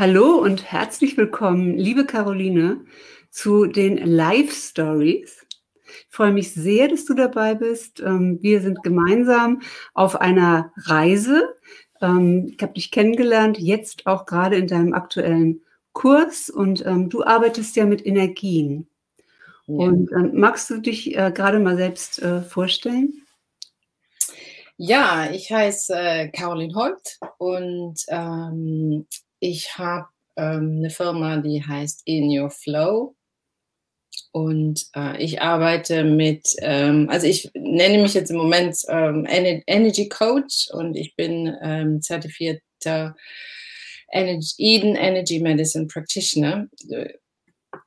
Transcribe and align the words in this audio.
Hallo 0.00 0.36
und 0.36 0.72
herzlich 0.72 1.18
willkommen, 1.18 1.76
liebe 1.76 2.06
Caroline, 2.06 2.86
zu 3.28 3.66
den 3.66 3.98
Live 3.98 4.50
Stories. 4.50 5.46
Ich 5.84 6.06
freue 6.08 6.32
mich 6.32 6.54
sehr, 6.54 6.88
dass 6.88 7.04
du 7.04 7.12
dabei 7.12 7.54
bist. 7.54 8.00
Ähm, 8.00 8.38
wir 8.40 8.62
sind 8.62 8.82
gemeinsam 8.82 9.60
auf 9.92 10.18
einer 10.18 10.72
Reise. 10.86 11.54
Ähm, 12.00 12.50
ich 12.50 12.62
habe 12.62 12.72
dich 12.72 12.90
kennengelernt, 12.90 13.58
jetzt 13.58 14.06
auch 14.06 14.24
gerade 14.24 14.56
in 14.56 14.68
deinem 14.68 14.94
aktuellen 14.94 15.60
Kurs 15.92 16.48
und 16.48 16.82
ähm, 16.86 17.10
du 17.10 17.22
arbeitest 17.22 17.76
ja 17.76 17.84
mit 17.84 18.06
Energien. 18.06 18.88
Ja. 19.66 19.84
Und 19.84 20.32
magst 20.32 20.70
du 20.70 20.78
dich 20.78 21.14
äh, 21.14 21.30
gerade 21.30 21.58
mal 21.58 21.76
selbst 21.76 22.22
äh, 22.22 22.40
vorstellen? 22.40 23.26
Ja, 24.78 25.30
ich 25.30 25.52
heiße 25.52 25.94
äh, 25.94 26.28
Caroline 26.30 26.74
Holt 26.74 27.18
und 27.36 28.02
ähm, 28.08 29.06
ich 29.40 29.76
habe 29.76 30.06
ähm, 30.36 30.76
eine 30.78 30.90
Firma, 30.90 31.38
die 31.38 31.64
heißt 31.64 32.02
In 32.04 32.38
Your 32.38 32.50
Flow. 32.50 33.16
Und 34.32 34.86
äh, 34.94 35.20
ich 35.20 35.42
arbeite 35.42 36.04
mit, 36.04 36.54
ähm, 36.60 37.08
also 37.10 37.26
ich 37.26 37.50
nenne 37.54 38.00
mich 38.00 38.14
jetzt 38.14 38.30
im 38.30 38.36
Moment 38.36 38.76
ähm, 38.88 39.26
Energy 39.28 40.08
Coach 40.08 40.68
und 40.72 40.94
ich 40.94 41.16
bin 41.16 41.56
ähm, 41.62 42.00
zertifizierter 42.00 43.16
Energy, 44.12 44.54
Eden 44.58 44.94
Energy 44.94 45.40
Medicine 45.40 45.86
Practitioner. 45.86 46.68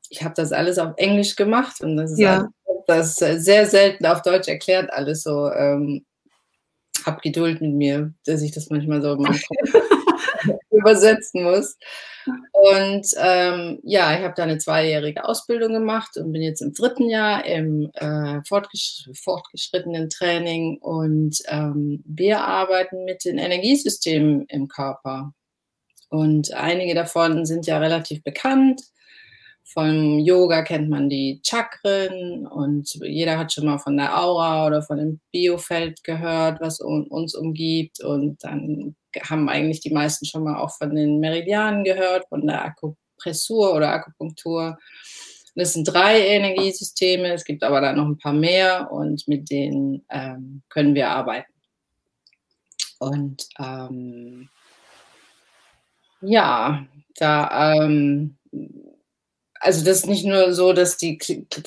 Ich 0.10 0.22
habe 0.22 0.34
das 0.36 0.52
alles 0.52 0.78
auf 0.78 0.94
Englisch 0.98 1.36
gemacht 1.36 1.80
und 1.82 1.96
das 1.96 2.12
ist, 2.12 2.20
ja. 2.20 2.50
alles, 2.88 3.16
das 3.16 3.46
sehr 3.46 3.66
selten 3.66 4.06
auf 4.06 4.22
Deutsch 4.22 4.50
erklärt, 4.50 4.92
alles 4.92 5.24
so. 5.24 5.50
Ähm, 5.50 6.06
hab 7.06 7.22
Geduld 7.22 7.62
mit 7.62 7.74
mir, 7.74 8.14
dass 8.26 8.42
ich 8.42 8.52
das 8.52 8.70
manchmal 8.70 9.02
so 9.02 9.18
Kopf 9.18 9.42
übersetzen 10.72 11.44
muss. 11.44 11.78
Und 12.52 13.08
ähm, 13.18 13.80
ja, 13.84 14.18
ich 14.18 14.24
habe 14.24 14.34
da 14.36 14.44
eine 14.44 14.58
zweijährige 14.58 15.26
Ausbildung 15.26 15.74
gemacht 15.74 16.16
und 16.18 16.32
bin 16.32 16.42
jetzt 16.42 16.62
im 16.62 16.74
dritten 16.74 17.10
Jahr 17.10 17.46
im 17.46 17.92
äh, 17.96 18.42
fortgesch 18.48 19.10
fortgeschrittenen 19.14 20.10
Training 20.10 20.78
und 20.80 21.38
ähm, 21.48 22.04
wir 22.06 22.42
arbeiten 22.42 23.04
mit 23.06 23.26
den 23.26 23.38
Energiesystemen 23.38 24.46
im 24.48 24.68
Körper. 24.68 25.34
Und 26.10 26.54
einige 26.54 26.94
davon 26.94 27.46
sind 27.46 27.66
ja 27.66 27.80
relativ 27.80 28.24
bekannt. 28.24 28.82
Vom 29.66 30.20
Yoga 30.20 30.62
kennt 30.62 30.90
man 30.90 31.10
die 31.10 31.42
Chakren 31.44 32.46
und 32.46 32.94
jeder 33.02 33.40
hat 33.40 33.52
schon 33.52 33.66
mal 33.66 33.80
von 33.80 33.98
der 33.98 34.22
Aura 34.22 34.68
oder 34.68 34.84
von 34.84 34.98
dem 34.98 35.20
Biofeld 35.32 36.04
gehört, 36.04 36.62
was 36.62 36.80
uns 36.80 37.34
umgibt. 37.34 38.04
Und 38.04 38.44
dann 38.44 38.96
haben 39.30 39.50
eigentlich 39.50 39.82
die 39.82 39.94
meisten 39.94 40.26
schon 40.26 40.44
mal 40.44 40.58
auch 40.58 40.76
von 40.78 40.96
den 40.96 41.20
Meridianen 41.20 41.84
gehört, 41.84 42.28
von 42.30 42.46
der 42.46 42.66
Akupressur 42.66 43.74
oder 43.74 43.90
Akupunktur. 43.90 44.78
Das 45.56 45.74
sind 45.74 45.86
drei 45.86 46.20
Energiesysteme, 46.20 47.34
es 47.34 47.44
gibt 47.44 47.64
aber 47.64 47.80
dann 47.80 47.98
noch 47.98 48.08
ein 48.08 48.18
paar 48.18 48.34
mehr 48.34 48.92
und 48.92 49.28
mit 49.28 49.52
denen 49.52 50.04
ähm, 50.10 50.64
können 50.70 50.96
wir 50.96 51.10
arbeiten. 51.10 51.52
Und 53.00 53.48
ähm, 53.60 54.50
ja, 56.22 56.86
da 57.16 57.74
ähm, 57.76 58.38
also 59.64 59.86
das 59.86 60.00
ist 60.00 60.08
nicht 60.08 60.26
nur 60.26 60.54
so, 60.54 60.74
dass 60.74 60.98
die 60.98 61.18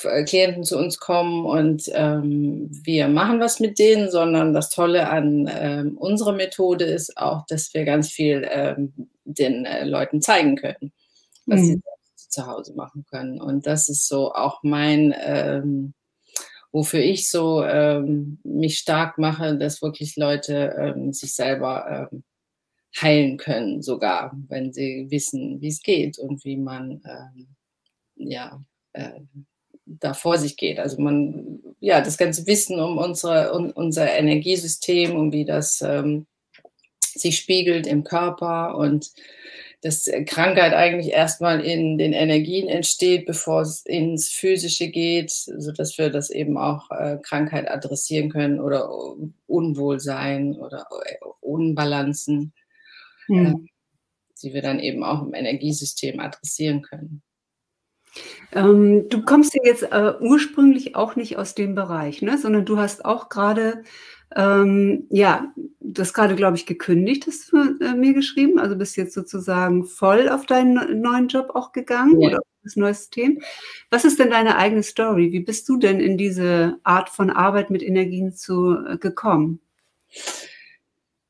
äh, 0.04 0.24
Klienten 0.24 0.64
zu 0.64 0.76
uns 0.76 0.98
kommen 0.98 1.46
und 1.46 1.90
ähm, 1.94 2.68
wir 2.70 3.08
machen 3.08 3.40
was 3.40 3.58
mit 3.58 3.78
denen, 3.78 4.10
sondern 4.10 4.52
das 4.52 4.68
Tolle 4.68 5.08
an 5.08 5.50
ähm, 5.50 5.96
unserer 5.96 6.32
Methode 6.32 6.84
ist 6.84 7.16
auch, 7.16 7.46
dass 7.46 7.72
wir 7.72 7.86
ganz 7.86 8.10
viel 8.10 8.46
ähm, 8.50 8.92
den 9.24 9.64
äh, 9.64 9.84
Leuten 9.86 10.20
zeigen 10.20 10.56
können, 10.56 10.92
was 11.46 11.60
mhm. 11.60 11.64
sie 11.64 11.80
zu 12.28 12.46
Hause 12.46 12.74
machen 12.74 13.06
können. 13.08 13.40
Und 13.40 13.66
das 13.66 13.88
ist 13.88 14.06
so 14.06 14.34
auch 14.34 14.62
mein, 14.62 15.14
ähm, 15.18 15.94
wofür 16.72 17.00
ich 17.00 17.30
so 17.30 17.64
ähm, 17.64 18.40
mich 18.44 18.76
stark 18.76 19.16
mache, 19.16 19.56
dass 19.56 19.80
wirklich 19.80 20.16
Leute 20.16 20.76
ähm, 20.78 21.14
sich 21.14 21.34
selber 21.34 22.10
heilen 23.00 23.38
können, 23.38 23.80
sogar 23.80 24.36
wenn 24.48 24.72
sie 24.72 25.06
wissen, 25.08 25.62
wie 25.62 25.68
es 25.68 25.82
geht 25.82 26.18
und 26.18 26.44
wie 26.44 26.58
man 26.58 27.00
ja, 28.16 28.62
äh, 28.92 29.20
da 29.86 30.14
vor 30.14 30.38
sich 30.38 30.56
geht. 30.56 30.78
Also 30.78 31.00
man, 31.00 31.60
ja, 31.80 32.00
das 32.00 32.18
ganze 32.18 32.46
Wissen 32.46 32.80
um, 32.80 32.98
unsere, 32.98 33.52
um 33.52 33.70
unser 33.70 34.10
Energiesystem 34.10 35.16
und 35.16 35.32
wie 35.32 35.44
das 35.44 35.80
ähm, 35.80 36.26
sich 37.00 37.38
spiegelt 37.38 37.86
im 37.86 38.04
Körper 38.04 38.76
und 38.76 39.12
dass 39.82 40.10
Krankheit 40.26 40.72
eigentlich 40.72 41.12
erstmal 41.12 41.64
in 41.64 41.98
den 41.98 42.12
Energien 42.12 42.66
entsteht, 42.66 43.26
bevor 43.26 43.60
es 43.60 43.84
ins 43.86 44.30
Physische 44.30 44.88
geht, 44.88 45.30
sodass 45.30 45.96
wir 45.96 46.10
das 46.10 46.30
eben 46.30 46.58
auch 46.58 46.90
äh, 46.90 47.18
Krankheit 47.22 47.70
adressieren 47.70 48.30
können 48.30 48.58
oder 48.58 48.90
Unwohlsein 49.46 50.56
oder 50.56 50.86
äh, 51.04 51.16
Unbalancen, 51.40 52.52
mhm. 53.28 53.46
äh, 53.46 53.54
die 54.42 54.54
wir 54.54 54.62
dann 54.62 54.80
eben 54.80 55.04
auch 55.04 55.22
im 55.22 55.34
Energiesystem 55.34 56.18
adressieren 56.18 56.82
können. 56.82 57.22
Ähm, 58.52 59.08
du 59.08 59.22
kommst 59.22 59.54
ja 59.54 59.60
jetzt 59.64 59.82
äh, 59.82 60.14
ursprünglich 60.20 60.96
auch 60.96 61.16
nicht 61.16 61.36
aus 61.36 61.54
dem 61.54 61.74
Bereich, 61.74 62.22
ne? 62.22 62.38
sondern 62.38 62.64
du 62.64 62.78
hast 62.78 63.04
auch 63.04 63.28
gerade, 63.28 63.82
ähm, 64.34 65.06
ja, 65.10 65.52
das 65.80 66.14
gerade, 66.14 66.36
glaube 66.36 66.56
ich, 66.56 66.66
gekündigt, 66.66 67.26
hast 67.26 67.52
du 67.52 67.84
äh, 67.84 67.94
mir 67.94 68.14
geschrieben. 68.14 68.58
Also 68.58 68.76
bist 68.76 68.96
jetzt 68.96 69.14
sozusagen 69.14 69.84
voll 69.84 70.28
auf 70.28 70.46
deinen 70.46 71.00
neuen 71.00 71.28
Job 71.28 71.50
auch 71.54 71.72
gegangen 71.72 72.20
ja. 72.20 72.28
oder 72.28 72.38
auf 72.38 72.46
das 72.62 72.76
neue 72.76 72.94
System. 72.94 73.40
Was 73.90 74.04
ist 74.04 74.18
denn 74.18 74.30
deine 74.30 74.56
eigene 74.56 74.82
Story? 74.82 75.32
Wie 75.32 75.40
bist 75.40 75.68
du 75.68 75.76
denn 75.76 76.00
in 76.00 76.16
diese 76.16 76.78
Art 76.82 77.10
von 77.10 77.30
Arbeit 77.30 77.70
mit 77.70 77.82
Energien 77.82 78.32
zu, 78.32 78.76
äh, 78.86 78.96
gekommen? 78.98 79.60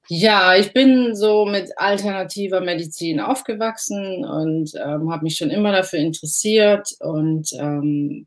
Ja, 0.09 0.55
ich 0.57 0.73
bin 0.73 1.17
so 1.17 1.47
mit 1.47 1.77
alternativer 1.79 2.61
Medizin 2.61 3.19
aufgewachsen 3.19 4.25
und 4.25 4.73
ähm, 4.77 5.11
habe 5.11 5.25
mich 5.25 5.37
schon 5.37 5.51
immer 5.51 5.73
dafür 5.73 5.99
interessiert 5.99 6.95
und 7.01 7.49
ähm, 7.59 8.27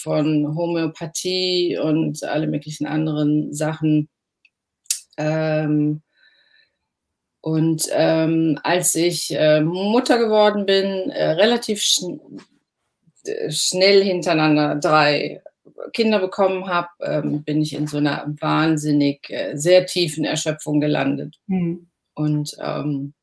von 0.00 0.56
Homöopathie 0.56 1.78
und 1.78 2.24
alle 2.24 2.46
möglichen 2.46 2.86
anderen 2.86 3.52
Sachen. 3.52 4.08
Ähm, 5.18 6.00
und 7.42 7.84
ähm, 7.92 8.58
als 8.62 8.94
ich 8.94 9.30
äh, 9.30 9.60
Mutter 9.60 10.18
geworden 10.18 10.64
bin, 10.64 11.10
äh, 11.10 11.30
relativ 11.32 11.82
schn 11.82 12.20
schnell 13.50 14.02
hintereinander 14.02 14.76
drei 14.76 15.42
Kinder 15.92 16.18
bekommen 16.18 16.66
habe, 16.66 16.88
ähm, 17.02 17.42
bin 17.44 17.62
ich 17.62 17.74
in 17.74 17.86
so 17.86 17.98
einer 17.98 18.24
wahnsinnig 18.40 19.28
äh, 19.30 19.56
sehr 19.56 19.86
tiefen 19.86 20.24
Erschöpfung 20.24 20.80
gelandet. 20.80 21.36
Mhm. 21.46 21.88
Und 22.14 22.56
ähm, 22.60 23.14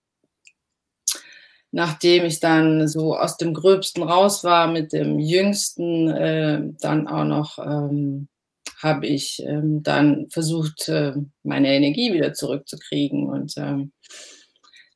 nachdem 1.72 2.26
ich 2.26 2.40
dann 2.40 2.88
so 2.88 3.18
aus 3.18 3.38
dem 3.38 3.54
Gröbsten 3.54 4.04
raus 4.04 4.44
war 4.44 4.68
mit 4.68 4.94
dem 4.94 5.20
Jüngsten, 5.20 6.08
äh, 6.10 6.62
dann 6.80 7.08
auch 7.08 7.26
noch 7.26 7.60
ähm, 7.60 8.28
habe 8.82 9.08
ich 9.08 9.44
ähm, 9.46 9.84
dann 9.84 10.28
versucht, 10.30 10.88
äh, 10.88 11.14
meine 11.44 11.74
Energie 11.74 12.14
wieder 12.14 12.34
zurückzukriegen 12.34 13.28
und 13.28 13.54
ähm, 13.58 13.92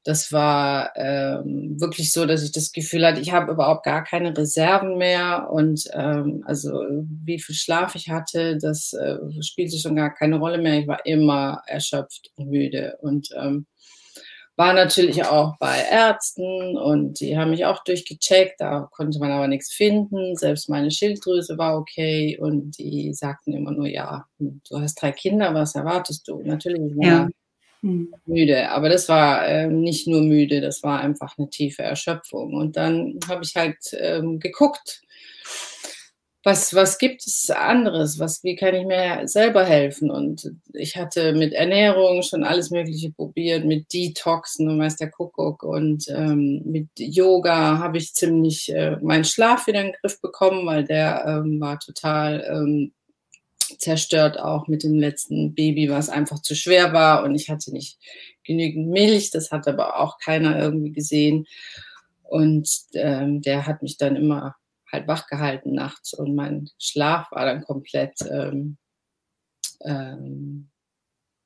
das 0.09 0.33
war 0.33 0.91
ähm, 0.95 1.79
wirklich 1.79 2.11
so, 2.11 2.25
dass 2.25 2.43
ich 2.43 2.51
das 2.51 2.71
Gefühl 2.71 3.05
hatte, 3.05 3.21
ich 3.21 3.31
habe 3.31 3.51
überhaupt 3.51 3.85
gar 3.85 4.03
keine 4.03 4.35
Reserven 4.35 4.97
mehr 4.97 5.49
und 5.51 5.83
ähm, 5.93 6.43
also 6.47 6.71
wie 7.23 7.39
viel 7.39 7.53
Schlaf 7.53 7.93
ich 7.93 8.09
hatte, 8.09 8.57
das 8.57 8.93
äh, 8.93 9.17
spielte 9.43 9.77
schon 9.77 9.95
gar 9.95 10.11
keine 10.11 10.39
Rolle 10.39 10.57
mehr. 10.57 10.79
Ich 10.79 10.87
war 10.87 11.05
immer 11.05 11.61
erschöpft 11.67 12.31
und 12.37 12.49
müde 12.49 12.97
und 13.01 13.29
ähm, 13.39 13.67
war 14.55 14.73
natürlich 14.73 15.23
auch 15.25 15.57
bei 15.59 15.77
Ärzten 15.91 16.75
und 16.75 17.19
die 17.19 17.37
haben 17.37 17.51
mich 17.51 17.65
auch 17.65 17.83
durchgecheckt, 17.83 18.59
da 18.59 18.89
konnte 18.91 19.19
man 19.19 19.29
aber 19.31 19.47
nichts 19.47 19.71
finden. 19.71 20.35
Selbst 20.35 20.69
meine 20.69 20.89
Schilddrüse 20.89 21.59
war 21.59 21.77
okay 21.77 22.35
und 22.41 22.79
die 22.79 23.13
sagten 23.13 23.53
immer 23.53 23.71
nur, 23.71 23.87
ja, 23.87 24.25
du 24.39 24.79
hast 24.79 24.95
drei 24.95 25.11
Kinder, 25.11 25.53
was 25.53 25.75
erwartest 25.75 26.27
du? 26.27 26.41
Natürlich, 26.41 26.81
ja. 26.97 27.27
Hm. 27.81 28.13
müde. 28.25 28.69
Aber 28.71 28.89
das 28.89 29.07
war 29.07 29.47
ähm, 29.47 29.81
nicht 29.81 30.07
nur 30.07 30.21
müde, 30.21 30.59
das 30.59 30.83
war 30.83 30.99
einfach 30.99 31.37
eine 31.37 31.49
tiefe 31.49 31.83
Erschöpfung. 31.83 32.53
Und 32.53 32.75
dann 32.75 33.19
habe 33.27 33.43
ich 33.43 33.55
halt 33.55 33.77
ähm, 33.93 34.39
geguckt, 34.39 35.01
was, 36.43 36.73
was 36.73 36.97
gibt 36.97 37.25
es 37.27 37.49
anderes? 37.49 38.17
Was, 38.19 38.43
wie 38.43 38.55
kann 38.55 38.73
ich 38.73 38.85
mir 38.85 39.27
selber 39.27 39.65
helfen? 39.65 40.09
Und 40.09 40.51
ich 40.73 40.95
hatte 40.95 41.33
mit 41.33 41.53
Ernährung 41.53 42.23
schon 42.23 42.43
alles 42.43 42.71
Mögliche 42.71 43.11
probiert, 43.11 43.65
mit 43.65 43.93
Detoxen 43.93 44.69
und 44.69 44.79
weiß 44.79 44.95
der 44.95 45.11
Kuckuck. 45.11 45.63
Und 45.63 46.07
ähm, 46.09 46.61
mit 46.65 46.87
Yoga 46.97 47.79
habe 47.79 47.97
ich 47.97 48.13
ziemlich 48.13 48.73
äh, 48.73 48.97
meinen 49.01 49.25
Schlaf 49.25 49.67
wieder 49.67 49.81
in 49.81 49.87
den 49.87 49.95
Griff 50.01 50.21
bekommen, 50.21 50.65
weil 50.65 50.85
der 50.85 51.25
ähm, 51.27 51.59
war 51.59 51.77
total 51.79 52.45
ähm, 52.49 52.93
zerstört 53.77 54.39
auch 54.39 54.67
mit 54.67 54.83
dem 54.83 54.95
letzten 54.95 55.53
Baby, 55.53 55.89
was 55.89 56.09
einfach 56.09 56.41
zu 56.41 56.55
schwer 56.55 56.93
war 56.93 57.23
und 57.23 57.35
ich 57.35 57.49
hatte 57.49 57.71
nicht 57.71 57.99
genügend 58.43 58.89
Milch, 58.89 59.31
das 59.31 59.51
hat 59.51 59.67
aber 59.67 59.99
auch 59.99 60.17
keiner 60.17 60.59
irgendwie 60.59 60.91
gesehen. 60.91 61.45
Und 62.23 62.69
ähm, 62.93 63.41
der 63.41 63.65
hat 63.65 63.81
mich 63.81 63.97
dann 63.97 64.15
immer 64.15 64.55
halt 64.91 65.07
wach 65.07 65.27
gehalten 65.27 65.73
nachts 65.73 66.13
und 66.13 66.35
mein 66.35 66.69
Schlaf 66.79 67.31
war 67.31 67.45
dann 67.45 67.63
komplett 67.63 68.15
ähm, 68.29 68.77
ähm, 69.81 70.69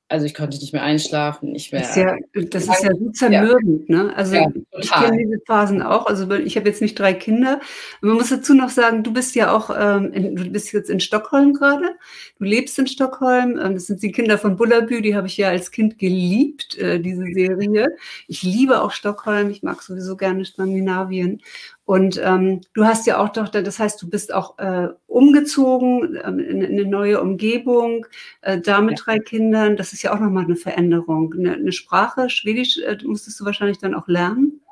also 0.08 0.26
ich 0.26 0.34
konnte 0.34 0.58
nicht 0.58 0.74
mehr 0.74 0.82
einschlafen, 0.82 1.52
nicht 1.52 1.72
mehr. 1.72 1.80
Das 1.80 1.90
ist 1.90 1.96
ja, 1.96 2.16
das 2.34 2.64
ist 2.64 2.84
ja 2.84 2.90
so 2.94 3.10
zermürbend, 3.10 3.88
ja. 3.88 4.04
ne? 4.04 4.16
Also 4.16 4.34
ja, 4.34 4.52
ich 4.78 4.90
kenne 4.90 5.16
diese 5.16 5.40
Phasen 5.46 5.80
auch. 5.80 6.06
Also 6.06 6.30
ich 6.32 6.56
habe 6.56 6.68
jetzt 6.68 6.82
nicht 6.82 6.98
drei 6.98 7.14
Kinder. 7.14 7.58
Man 8.02 8.16
muss 8.16 8.28
dazu 8.28 8.52
noch 8.52 8.68
sagen, 8.68 9.02
du 9.02 9.14
bist 9.14 9.34
ja 9.34 9.50
auch, 9.56 9.70
ähm, 9.76 10.12
in, 10.12 10.36
du 10.36 10.44
bist 10.50 10.72
jetzt 10.74 10.90
in 10.90 11.00
Stockholm 11.00 11.54
gerade. 11.54 11.96
Du 12.38 12.44
lebst 12.44 12.78
in 12.78 12.86
Stockholm. 12.86 13.58
Ähm, 13.58 13.74
das 13.74 13.86
sind 13.86 14.02
die 14.02 14.12
Kinder 14.12 14.36
von 14.36 14.56
Bullabü, 14.56 15.00
die 15.00 15.16
habe 15.16 15.26
ich 15.26 15.38
ja 15.38 15.48
als 15.48 15.70
Kind 15.70 15.98
geliebt, 15.98 16.76
äh, 16.76 17.00
diese 17.00 17.24
Serie. 17.24 17.96
Ich 18.28 18.42
liebe 18.42 18.82
auch 18.82 18.90
Stockholm. 18.90 19.48
Ich 19.48 19.62
mag 19.62 19.80
sowieso 19.80 20.16
gerne 20.16 20.44
Skandinavien. 20.44 21.40
Und 21.86 22.18
ähm, 22.22 22.62
du 22.72 22.86
hast 22.86 23.06
ja 23.06 23.18
auch 23.18 23.28
doch, 23.28 23.48
das 23.48 23.78
heißt, 23.78 24.00
du 24.00 24.08
bist 24.08 24.32
auch 24.32 24.58
äh, 24.58 24.88
umgezogen 25.06 26.18
ähm, 26.24 26.38
in, 26.38 26.62
in, 26.62 26.72
eine 26.72 26.86
neue 26.86 27.20
Umgebung, 27.20 28.06
äh, 28.40 28.58
da 28.58 28.80
mit 28.80 28.98
ja. 28.98 29.04
drei 29.04 29.18
Kindern. 29.18 29.76
Das 29.76 29.92
ist 29.92 30.02
ja 30.02 30.14
auch 30.14 30.18
nochmal 30.18 30.44
eine 30.44 30.56
Veränderung. 30.56 31.34
Eine, 31.34 31.54
eine 31.54 31.72
Sprache, 31.72 32.30
Schwedisch, 32.30 32.78
äh, 32.78 32.96
musstest 33.04 33.38
du 33.38 33.44
wahrscheinlich 33.44 33.78
dann 33.78 33.94
auch 33.94 34.08
lernen. 34.08 34.62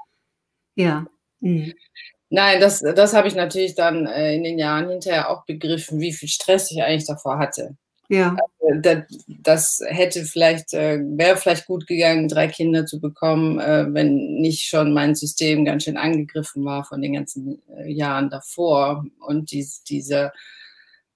Ja. 0.74 1.06
Mhm. 1.40 1.74
Nein, 2.30 2.60
das, 2.60 2.80
das 2.80 3.12
habe 3.12 3.28
ich 3.28 3.34
natürlich 3.34 3.74
dann 3.74 4.06
äh, 4.06 4.34
in 4.34 4.42
den 4.42 4.58
Jahren 4.58 4.88
hinterher 4.88 5.28
auch 5.28 5.44
begriffen, 5.44 6.00
wie 6.00 6.14
viel 6.14 6.30
Stress 6.30 6.70
ich 6.70 6.82
eigentlich 6.82 7.06
davor 7.06 7.38
hatte. 7.38 7.76
Ja. 8.12 8.36
Also, 8.60 8.80
das, 8.82 9.04
das, 9.26 9.82
hätte 9.86 10.24
vielleicht, 10.24 10.74
äh, 10.74 11.00
wäre 11.02 11.38
vielleicht 11.38 11.66
gut 11.66 11.86
gegangen, 11.86 12.28
drei 12.28 12.46
Kinder 12.46 12.84
zu 12.84 13.00
bekommen, 13.00 13.58
äh, 13.58 13.86
wenn 13.88 14.34
nicht 14.34 14.64
schon 14.64 14.92
mein 14.92 15.14
System 15.14 15.64
ganz 15.64 15.84
schön 15.84 15.96
angegriffen 15.96 16.62
war 16.62 16.84
von 16.84 17.00
den 17.00 17.14
ganzen 17.14 17.62
äh, 17.74 17.90
Jahren 17.90 18.28
davor. 18.28 19.06
Und 19.26 19.50
dies, 19.50 19.82
diese, 19.84 20.30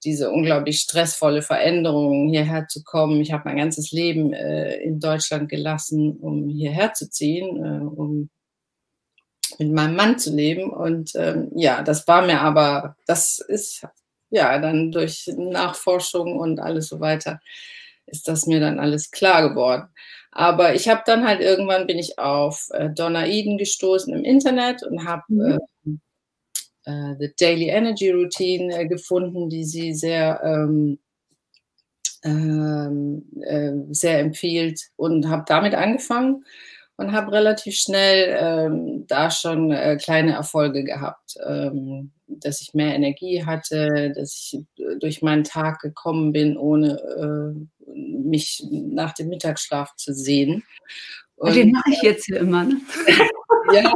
diese 0.03 0.31
unglaublich 0.31 0.79
stressvolle 0.79 1.43
Veränderung, 1.43 2.29
hierher 2.29 2.67
zu 2.67 2.83
kommen. 2.83 3.21
Ich 3.21 3.31
habe 3.31 3.43
mein 3.45 3.57
ganzes 3.57 3.91
Leben 3.91 4.33
äh, 4.33 4.77
in 4.77 4.99
Deutschland 4.99 5.49
gelassen, 5.49 6.17
um 6.17 6.49
hierher 6.49 6.93
zu 6.93 7.07
ziehen, 7.11 7.63
äh, 7.63 7.85
um 7.85 8.31
mit 9.59 9.71
meinem 9.71 9.95
Mann 9.95 10.17
zu 10.17 10.35
leben. 10.35 10.71
Und 10.71 11.11
ähm, 11.13 11.51
ja, 11.53 11.83
das 11.83 12.07
war 12.07 12.25
mir 12.25 12.41
aber, 12.41 12.95
das 13.05 13.37
ist 13.37 13.85
ja, 14.29 14.59
dann 14.59 14.91
durch 14.91 15.29
Nachforschung 15.37 16.37
und 16.37 16.59
alles 16.59 16.87
so 16.89 16.99
weiter 16.99 17.39
ist 18.07 18.27
das 18.27 18.47
mir 18.47 18.59
dann 18.59 18.79
alles 18.79 19.11
klar 19.11 19.49
geworden. 19.49 19.89
Aber 20.31 20.75
ich 20.75 20.87
habe 20.87 21.03
dann 21.05 21.27
halt 21.27 21.41
irgendwann 21.41 21.87
bin 21.87 21.99
ich 21.99 22.19
auf 22.19 22.69
äh, 22.71 22.89
Donna 22.89 23.27
Eden 23.27 23.57
gestoßen 23.57 24.13
im 24.13 24.23
Internet 24.23 24.83
und 24.83 25.05
habe 25.07 25.23
mhm. 25.27 25.99
äh, 26.85 26.91
äh, 26.91 27.15
The 27.19 27.33
Daily 27.39 27.67
Energy 27.69 28.11
Routine 28.11 28.81
äh, 28.81 28.87
gefunden, 28.87 29.49
die 29.49 29.65
sie 29.65 29.93
sehr 29.93 30.41
ähm, 30.43 30.99
ähm 32.23 33.25
äh, 33.41 33.73
sehr 33.91 34.19
empfiehlt 34.19 34.81
und 34.95 35.27
habe 35.27 35.43
damit 35.47 35.75
angefangen 35.75 36.45
und 36.97 37.11
habe 37.11 37.31
relativ 37.31 37.75
schnell 37.75 38.37
ähm, 38.39 39.05
da 39.07 39.29
schon 39.31 39.71
äh, 39.71 39.97
kleine 39.97 40.33
Erfolge 40.33 40.83
gehabt. 40.83 41.35
Ähm, 41.45 42.11
dass 42.39 42.61
ich 42.61 42.73
mehr 42.73 42.95
Energie 42.95 43.45
hatte, 43.45 44.11
dass 44.15 44.33
ich 44.33 44.59
äh, 44.79 44.97
durch 44.99 45.21
meinen 45.21 45.43
Tag 45.43 45.79
gekommen 45.79 46.31
bin, 46.31 46.57
ohne 46.57 46.99
äh, 46.99 47.91
mich 47.93 48.65
nach 48.71 49.13
dem 49.13 49.29
Mittagsschlaf 49.29 49.95
zu 49.95 50.13
sehen. 50.13 50.63
Und, 51.35 51.55
Den 51.55 51.71
mache 51.71 51.91
ich 51.91 52.01
jetzt 52.01 52.25
hier 52.25 52.37
immer. 52.37 52.63
Ne? 52.63 52.81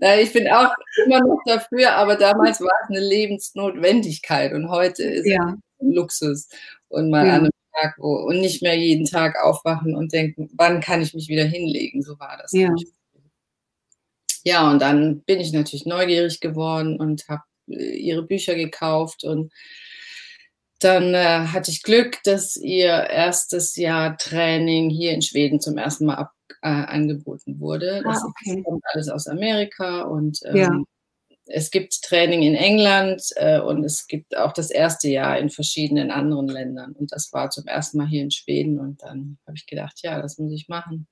ja, 0.00 0.16
ich 0.18 0.32
bin 0.32 0.48
auch 0.48 0.72
immer 1.04 1.20
noch 1.20 1.40
dafür, 1.44 1.92
aber 1.92 2.16
damals 2.16 2.60
war 2.60 2.72
es 2.84 2.90
eine 2.90 3.06
Lebensnotwendigkeit 3.06 4.52
und 4.52 4.70
heute 4.70 5.02
ist 5.02 5.26
ja. 5.26 5.54
es 5.54 5.86
ein 5.86 5.92
Luxus 5.92 6.48
und 6.88 7.10
mal 7.10 7.26
ja. 7.26 7.34
an 7.34 7.40
einem 7.40 7.50
Tag 7.80 7.96
wo, 7.98 8.16
und 8.16 8.40
nicht 8.40 8.62
mehr 8.62 8.76
jeden 8.76 9.04
Tag 9.06 9.36
aufwachen 9.42 9.94
und 9.94 10.12
denken, 10.12 10.50
wann 10.54 10.80
kann 10.80 11.02
ich 11.02 11.14
mich 11.14 11.28
wieder 11.28 11.44
hinlegen? 11.44 12.02
So 12.02 12.18
war 12.18 12.38
das. 12.40 12.52
Ja. 12.52 12.70
Ja, 14.42 14.70
und 14.70 14.80
dann 14.80 15.20
bin 15.20 15.38
ich 15.38 15.52
natürlich 15.52 15.84
neugierig 15.84 16.40
geworden 16.40 16.98
und 16.98 17.28
habe 17.28 17.42
ihre 17.70 18.22
Bücher 18.22 18.54
gekauft 18.54 19.24
und 19.24 19.52
dann 20.80 21.14
äh, 21.14 21.46
hatte 21.48 21.70
ich 21.70 21.82
Glück, 21.82 22.22
dass 22.24 22.56
ihr 22.56 22.88
erstes 22.88 23.76
Jahr 23.76 24.16
Training 24.16 24.88
hier 24.88 25.12
in 25.12 25.20
Schweden 25.20 25.60
zum 25.60 25.76
ersten 25.76 26.06
Mal 26.06 26.14
ab, 26.14 26.32
äh, 26.62 26.68
angeboten 26.68 27.60
wurde. 27.60 28.00
Das 28.02 28.22
ah, 28.22 28.28
okay. 28.28 28.62
kommt 28.62 28.82
alles 28.92 29.10
aus 29.10 29.26
Amerika 29.26 30.02
und 30.02 30.40
ähm, 30.46 30.56
ja. 30.56 30.82
es 31.46 31.70
gibt 31.70 32.00
Training 32.02 32.42
in 32.42 32.54
England 32.54 33.22
äh, 33.36 33.60
und 33.60 33.84
es 33.84 34.06
gibt 34.06 34.34
auch 34.34 34.54
das 34.54 34.70
erste 34.70 35.08
Jahr 35.08 35.38
in 35.38 35.50
verschiedenen 35.50 36.10
anderen 36.10 36.48
Ländern. 36.48 36.92
Und 36.92 37.12
das 37.12 37.30
war 37.32 37.50
zum 37.50 37.66
ersten 37.66 37.98
Mal 37.98 38.08
hier 38.08 38.22
in 38.22 38.30
Schweden 38.30 38.80
und 38.80 39.02
dann 39.02 39.38
habe 39.46 39.58
ich 39.58 39.66
gedacht, 39.66 40.00
ja, 40.02 40.22
das 40.22 40.38
muss 40.38 40.52
ich 40.52 40.68
machen. 40.68 41.06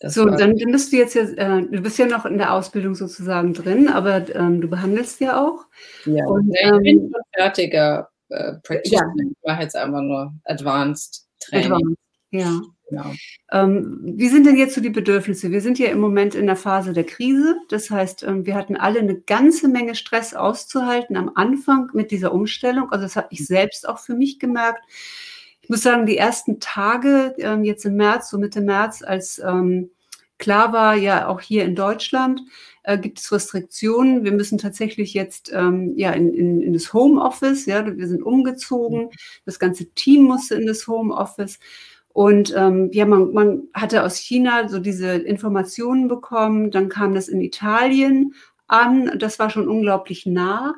Das 0.00 0.14
so, 0.14 0.26
dann, 0.26 0.56
dann 0.56 0.72
bist 0.72 0.92
du 0.92 0.96
jetzt 0.96 1.14
ja, 1.14 1.22
äh, 1.22 1.62
du 1.62 1.80
bist 1.80 1.98
ja 1.98 2.06
noch 2.06 2.24
in 2.24 2.38
der 2.38 2.52
Ausbildung 2.52 2.94
sozusagen 2.94 3.52
drin, 3.52 3.88
aber 3.88 4.32
ähm, 4.34 4.60
du 4.60 4.68
behandelst 4.68 5.20
ja 5.20 5.44
auch. 5.44 5.66
Ja, 6.04 6.24
und, 6.26 6.54
ich 6.54 6.60
ähm, 6.62 6.82
bin 6.82 7.00
schon 7.12 7.22
fertiger 7.34 8.08
äh, 8.28 8.54
Practitioner. 8.62 9.12
Ja. 9.16 9.24
Ich 9.30 9.36
mache 9.44 9.62
jetzt 9.62 9.76
einfach 9.76 10.02
nur 10.02 10.32
Advanced 10.44 11.26
Training. 11.40 11.72
Advanced, 11.72 11.98
ja. 12.30 12.60
Genau. 12.90 13.12
Ähm, 13.52 14.00
wie 14.02 14.28
sind 14.28 14.46
denn 14.46 14.56
jetzt 14.56 14.74
so 14.74 14.80
die 14.80 14.88
Bedürfnisse? 14.88 15.50
Wir 15.50 15.60
sind 15.60 15.78
ja 15.78 15.88
im 15.88 16.00
Moment 16.00 16.34
in 16.34 16.46
der 16.46 16.56
Phase 16.56 16.94
der 16.94 17.04
Krise. 17.04 17.56
Das 17.68 17.90
heißt, 17.90 18.22
ähm, 18.22 18.46
wir 18.46 18.54
hatten 18.54 18.76
alle 18.76 19.00
eine 19.00 19.20
ganze 19.20 19.68
Menge 19.68 19.94
Stress 19.94 20.32
auszuhalten 20.32 21.16
am 21.16 21.30
Anfang 21.34 21.90
mit 21.92 22.10
dieser 22.10 22.32
Umstellung. 22.32 22.90
Also 22.90 23.04
das 23.04 23.16
habe 23.16 23.28
ich 23.30 23.46
selbst 23.46 23.86
auch 23.86 23.98
für 23.98 24.14
mich 24.14 24.38
gemerkt 24.38 24.82
ich 25.68 25.70
muss 25.70 25.82
sagen, 25.82 26.06
die 26.06 26.16
ersten 26.16 26.60
Tage, 26.60 27.34
ähm, 27.36 27.62
jetzt 27.62 27.84
im 27.84 27.96
März, 27.96 28.30
so 28.30 28.38
Mitte 28.38 28.62
März, 28.62 29.02
als 29.02 29.38
ähm, 29.38 29.90
klar 30.38 30.72
war, 30.72 30.94
ja, 30.94 31.28
auch 31.28 31.42
hier 31.42 31.66
in 31.66 31.74
Deutschland 31.74 32.40
äh, 32.84 32.96
gibt 32.96 33.18
es 33.18 33.30
Restriktionen. 33.30 34.24
Wir 34.24 34.32
müssen 34.32 34.56
tatsächlich 34.56 35.12
jetzt 35.12 35.52
ähm, 35.52 35.92
ja, 35.98 36.12
in, 36.12 36.32
in, 36.32 36.62
in 36.62 36.72
das 36.72 36.94
Homeoffice, 36.94 37.66
ja, 37.66 37.84
wir 37.84 38.08
sind 38.08 38.22
umgezogen, 38.22 39.10
das 39.44 39.58
ganze 39.58 39.84
Team 39.90 40.22
musste 40.22 40.54
in 40.54 40.66
das 40.66 40.86
Homeoffice. 40.86 41.58
Und 42.14 42.54
ähm, 42.56 42.88
ja, 42.94 43.04
man, 43.04 43.34
man 43.34 43.64
hatte 43.74 44.04
aus 44.04 44.16
China 44.16 44.70
so 44.70 44.78
diese 44.78 45.16
Informationen 45.16 46.08
bekommen, 46.08 46.70
dann 46.70 46.88
kam 46.88 47.14
das 47.14 47.28
in 47.28 47.42
Italien 47.42 48.32
an, 48.68 49.18
das 49.18 49.38
war 49.38 49.50
schon 49.50 49.68
unglaublich 49.68 50.24
nah. 50.24 50.76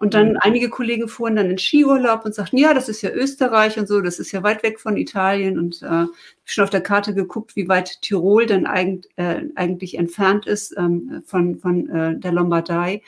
Und 0.00 0.14
dann 0.14 0.30
mhm. 0.30 0.38
einige 0.40 0.70
Kollegen 0.70 1.08
fuhren 1.08 1.36
dann 1.36 1.50
in 1.50 1.58
Skiurlaub 1.58 2.24
und 2.24 2.34
sagten, 2.34 2.56
ja, 2.56 2.72
das 2.72 2.88
ist 2.88 3.02
ja 3.02 3.10
Österreich 3.10 3.78
und 3.78 3.86
so, 3.86 4.00
das 4.00 4.18
ist 4.18 4.32
ja 4.32 4.42
weit 4.42 4.62
weg 4.62 4.80
von 4.80 4.96
Italien 4.96 5.58
und 5.58 5.82
äh, 5.82 6.06
schon 6.46 6.64
auf 6.64 6.70
der 6.70 6.80
Karte 6.80 7.14
geguckt, 7.14 7.54
wie 7.54 7.68
weit 7.68 8.00
Tirol 8.00 8.46
dann 8.46 8.64
eigen, 8.64 9.02
äh, 9.16 9.42
eigentlich 9.56 9.98
entfernt 9.98 10.46
ist 10.46 10.74
ähm, 10.78 11.22
von, 11.26 11.58
von 11.58 11.90
äh, 11.90 12.18
der 12.18 12.32
Lombardei. 12.32 13.02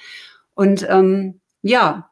Und 0.53 0.87
ähm, 0.87 1.41
ja, 1.63 2.11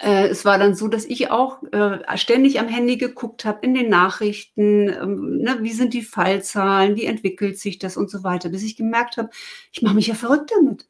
äh, 0.00 0.28
es 0.28 0.44
war 0.44 0.56
dann 0.58 0.76
so, 0.76 0.86
dass 0.86 1.04
ich 1.04 1.32
auch 1.32 1.64
äh, 1.72 1.98
ständig 2.16 2.60
am 2.60 2.68
Handy 2.68 2.98
geguckt 2.98 3.44
habe 3.44 3.66
in 3.66 3.74
den 3.74 3.88
Nachrichten, 3.88 4.88
ähm, 4.88 5.38
ne, 5.38 5.58
wie 5.62 5.72
sind 5.72 5.94
die 5.94 6.02
Fallzahlen, 6.02 6.94
wie 6.94 7.06
entwickelt 7.06 7.58
sich 7.58 7.80
das 7.80 7.96
und 7.96 8.08
so 8.08 8.22
weiter, 8.22 8.50
bis 8.50 8.62
ich 8.62 8.76
gemerkt 8.76 9.16
habe, 9.16 9.30
ich 9.72 9.82
mache 9.82 9.96
mich 9.96 10.06
ja 10.06 10.14
verrückt 10.14 10.52
damit. 10.56 10.86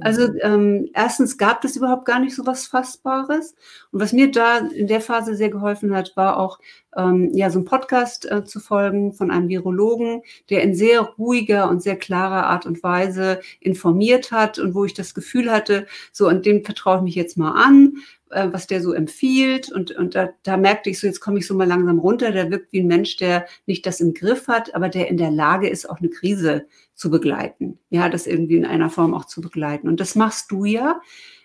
Also 0.00 0.28
mhm. 0.28 0.38
ähm, 0.42 0.90
erstens 0.94 1.38
gab 1.38 1.64
es 1.64 1.76
überhaupt 1.76 2.04
gar 2.04 2.20
nicht 2.20 2.34
so 2.34 2.46
was 2.46 2.66
Fassbares. 2.66 3.54
Und 3.90 4.00
was 4.00 4.12
mir 4.12 4.30
da 4.30 4.58
in 4.58 4.86
der 4.86 5.00
Phase 5.00 5.34
sehr 5.34 5.50
geholfen 5.50 5.94
hat, 5.94 6.12
war 6.16 6.38
auch 6.38 6.58
ähm, 6.96 7.30
ja 7.34 7.50
so 7.50 7.58
ein 7.58 7.64
Podcast 7.64 8.30
äh, 8.30 8.44
zu 8.44 8.60
folgen 8.60 9.12
von 9.12 9.30
einem 9.30 9.48
Virologen, 9.48 10.22
der 10.48 10.62
in 10.62 10.74
sehr 10.74 11.00
ruhiger 11.00 11.68
und 11.68 11.82
sehr 11.82 11.96
klarer 11.96 12.46
Art 12.46 12.66
und 12.66 12.82
Weise 12.82 13.40
informiert 13.60 14.32
hat 14.32 14.58
und 14.58 14.74
wo 14.74 14.84
ich 14.84 14.94
das 14.94 15.14
Gefühl 15.14 15.50
hatte, 15.50 15.86
so 16.12 16.26
an 16.26 16.42
dem 16.42 16.64
vertraue 16.64 16.98
ich 16.98 17.02
mich 17.02 17.14
jetzt 17.14 17.36
mal 17.36 17.52
an, 17.52 17.94
äh, 18.30 18.48
was 18.50 18.66
der 18.66 18.80
so 18.80 18.92
empfiehlt. 18.92 19.70
Und, 19.70 19.92
und 19.92 20.14
da, 20.14 20.30
da 20.42 20.56
merkte 20.56 20.90
ich 20.90 21.00
so, 21.00 21.06
jetzt 21.06 21.20
komme 21.20 21.38
ich 21.38 21.46
so 21.46 21.54
mal 21.54 21.66
langsam 21.66 21.98
runter. 21.98 22.32
Der 22.32 22.50
wirkt 22.50 22.72
wie 22.72 22.80
ein 22.80 22.86
Mensch, 22.86 23.16
der 23.16 23.46
nicht 23.66 23.86
das 23.86 24.00
im 24.00 24.14
Griff 24.14 24.48
hat, 24.48 24.74
aber 24.74 24.88
der 24.88 25.08
in 25.08 25.16
der 25.16 25.30
Lage 25.30 25.68
ist, 25.68 25.88
auch 25.88 25.98
eine 25.98 26.10
Krise 26.10 26.66
zu 27.00 27.10
begleiten. 27.10 27.78
Ja, 27.88 28.10
das 28.10 28.26
irgendwie 28.26 28.56
in 28.56 28.66
einer 28.66 28.90
Form 28.90 29.14
auch 29.14 29.24
zu 29.24 29.40
begleiten. 29.40 29.88
Und 29.88 30.00
das 30.00 30.16
machst 30.16 30.50
du 30.50 30.66
ja. 30.66 31.00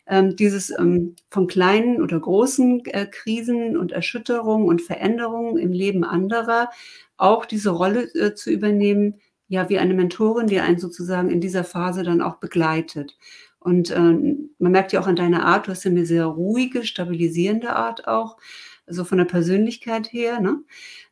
Ähm, 0.05 0.35
dieses 0.35 0.69
ähm, 0.77 1.15
von 1.29 1.47
kleinen 1.47 2.01
oder 2.01 2.19
großen 2.19 2.83
äh, 2.87 3.07
Krisen 3.09 3.77
und 3.77 3.93
Erschütterungen 3.93 4.67
und 4.67 4.81
Veränderungen 4.81 5.57
im 5.57 5.71
Leben 5.71 6.03
anderer 6.03 6.69
auch 7.15 7.45
diese 7.45 7.69
Rolle 7.69 8.03
äh, 8.13 8.35
zu 8.35 8.51
übernehmen, 8.51 9.15
ja, 9.47 9.69
wie 9.69 9.79
eine 9.79 9.93
Mentorin, 9.93 10.47
die 10.47 10.59
einen 10.59 10.77
sozusagen 10.77 11.29
in 11.29 11.39
dieser 11.39 11.63
Phase 11.63 12.03
dann 12.03 12.21
auch 12.21 12.35
begleitet. 12.35 13.17
Und 13.57 13.91
äh, 13.91 13.97
man 13.97 14.71
merkt 14.71 14.91
ja 14.91 14.99
auch 14.99 15.07
an 15.07 15.15
deiner 15.15 15.45
Art, 15.45 15.67
du 15.67 15.71
hast 15.71 15.85
ja 15.85 15.91
eine 15.91 16.05
sehr 16.05 16.25
ruhige, 16.25 16.83
stabilisierende 16.83 17.73
Art 17.73 18.07
auch, 18.07 18.37
also 18.85 19.05
von 19.05 19.19
der 19.19 19.25
Persönlichkeit 19.25 20.11
her. 20.11 20.41
Ne? 20.41 20.59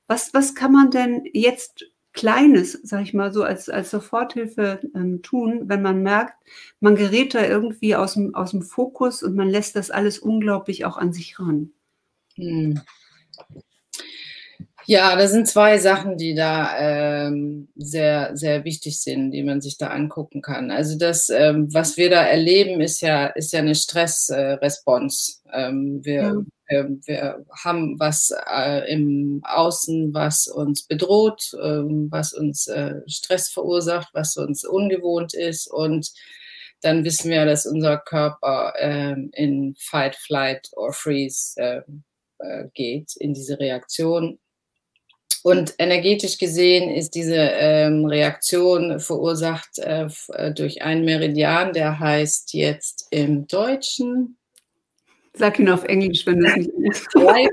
Was, 0.08 0.34
was 0.34 0.54
kann 0.54 0.74
man 0.74 0.92
denn 0.92 1.24
jetzt 1.32 1.93
Kleines, 2.14 2.74
sag 2.84 3.02
ich 3.02 3.14
mal 3.14 3.34
so, 3.34 3.44
als, 3.44 3.70
als 3.70 3.90
Soforthilfe 3.90 4.80
ähm, 4.96 5.24
tun, 5.24 5.64
wenn 5.68 5.82
man 5.82 6.04
merkt, 6.04 6.36
man 6.80 6.96
gerät 6.96 7.34
da 7.34 7.44
irgendwie 7.44 7.96
aus 7.96 8.14
dem, 8.14 8.36
aus 8.36 8.52
dem 8.52 8.62
Fokus 8.62 9.24
und 9.24 9.36
man 9.36 9.50
lässt 9.50 9.76
das 9.76 9.90
alles 9.90 10.20
unglaublich 10.20 10.86
auch 10.86 10.98
an 10.98 11.12
sich 11.12 11.40
ran. 11.40 11.72
Hm. 12.36 12.80
Ja, 14.86 15.16
das 15.16 15.32
sind 15.32 15.48
zwei 15.48 15.78
Sachen, 15.78 16.18
die 16.18 16.36
da 16.36 16.78
ähm, 16.78 17.70
sehr, 17.76 18.36
sehr 18.36 18.64
wichtig 18.66 19.02
sind, 19.02 19.32
die 19.32 19.44
man 19.44 19.62
sich 19.62 19.78
da 19.78 19.88
angucken 19.88 20.42
kann. 20.42 20.72
Also 20.72 20.98
das, 20.98 21.30
ähm, 21.30 21.74
was 21.74 21.98
wir 21.98 22.10
da 22.10 22.24
erleben, 22.24 22.82
ist 22.82 23.02
ja, 23.02 23.28
ist 23.28 23.54
ja 23.54 23.60
eine 23.60 23.76
Stressresponse. 23.76 25.34
Äh, 25.52 25.68
ähm, 25.68 26.02
wir, 26.04 26.22
ja. 26.22 26.36
wir, 26.68 26.98
wir, 27.06 27.46
haben 27.64 28.00
was 28.00 28.34
äh, 28.50 28.92
im 28.92 29.42
Außen, 29.44 30.14
was 30.14 30.48
uns 30.48 30.84
bedroht, 30.84 31.52
ähm, 31.62 32.08
was 32.12 32.34
uns 32.34 32.68
äh, 32.68 33.02
Stress 33.08 33.50
verursacht, 33.50 34.10
was 34.14 34.36
uns 34.38 34.66
ungewohnt 34.66 35.34
ist 35.34 35.68
und 35.68 36.12
dann 36.82 37.06
wissen 37.06 37.32
wir, 37.32 37.46
dass 37.46 37.66
unser 37.66 37.98
Körper 37.98 38.74
ähm, 38.78 39.30
in 39.34 39.74
Fight, 39.80 40.18
Flight 40.18 40.70
or 40.76 40.92
Freeze 40.92 41.56
ähm, 41.58 42.04
äh, 42.40 42.66
geht, 42.74 43.16
in 43.16 43.34
diese 43.34 43.58
Reaktion 43.58 44.38
und 45.44 45.76
energetisch 45.78 46.38
gesehen 46.38 46.90
ist 46.90 47.16
diese 47.16 47.36
ähm, 47.36 48.06
Reaktion 48.06 49.02
verursacht 49.02 49.78
äh, 49.78 50.08
äh, 50.30 50.54
durch 50.54 50.82
einen 50.82 51.04
Meridian, 51.04 51.74
der 51.74 52.00
heißt 52.00 52.54
jetzt 52.54 53.08
im 53.12 53.46
Deutschen. 53.48 54.38
Sag 55.34 55.60
ihn 55.60 55.70
auf 55.70 55.84
Englisch, 55.84 56.26
wenn 56.26 56.40
du 56.40 56.48
es 56.48 56.56
nicht 56.56 57.08
Drei, 57.14 57.50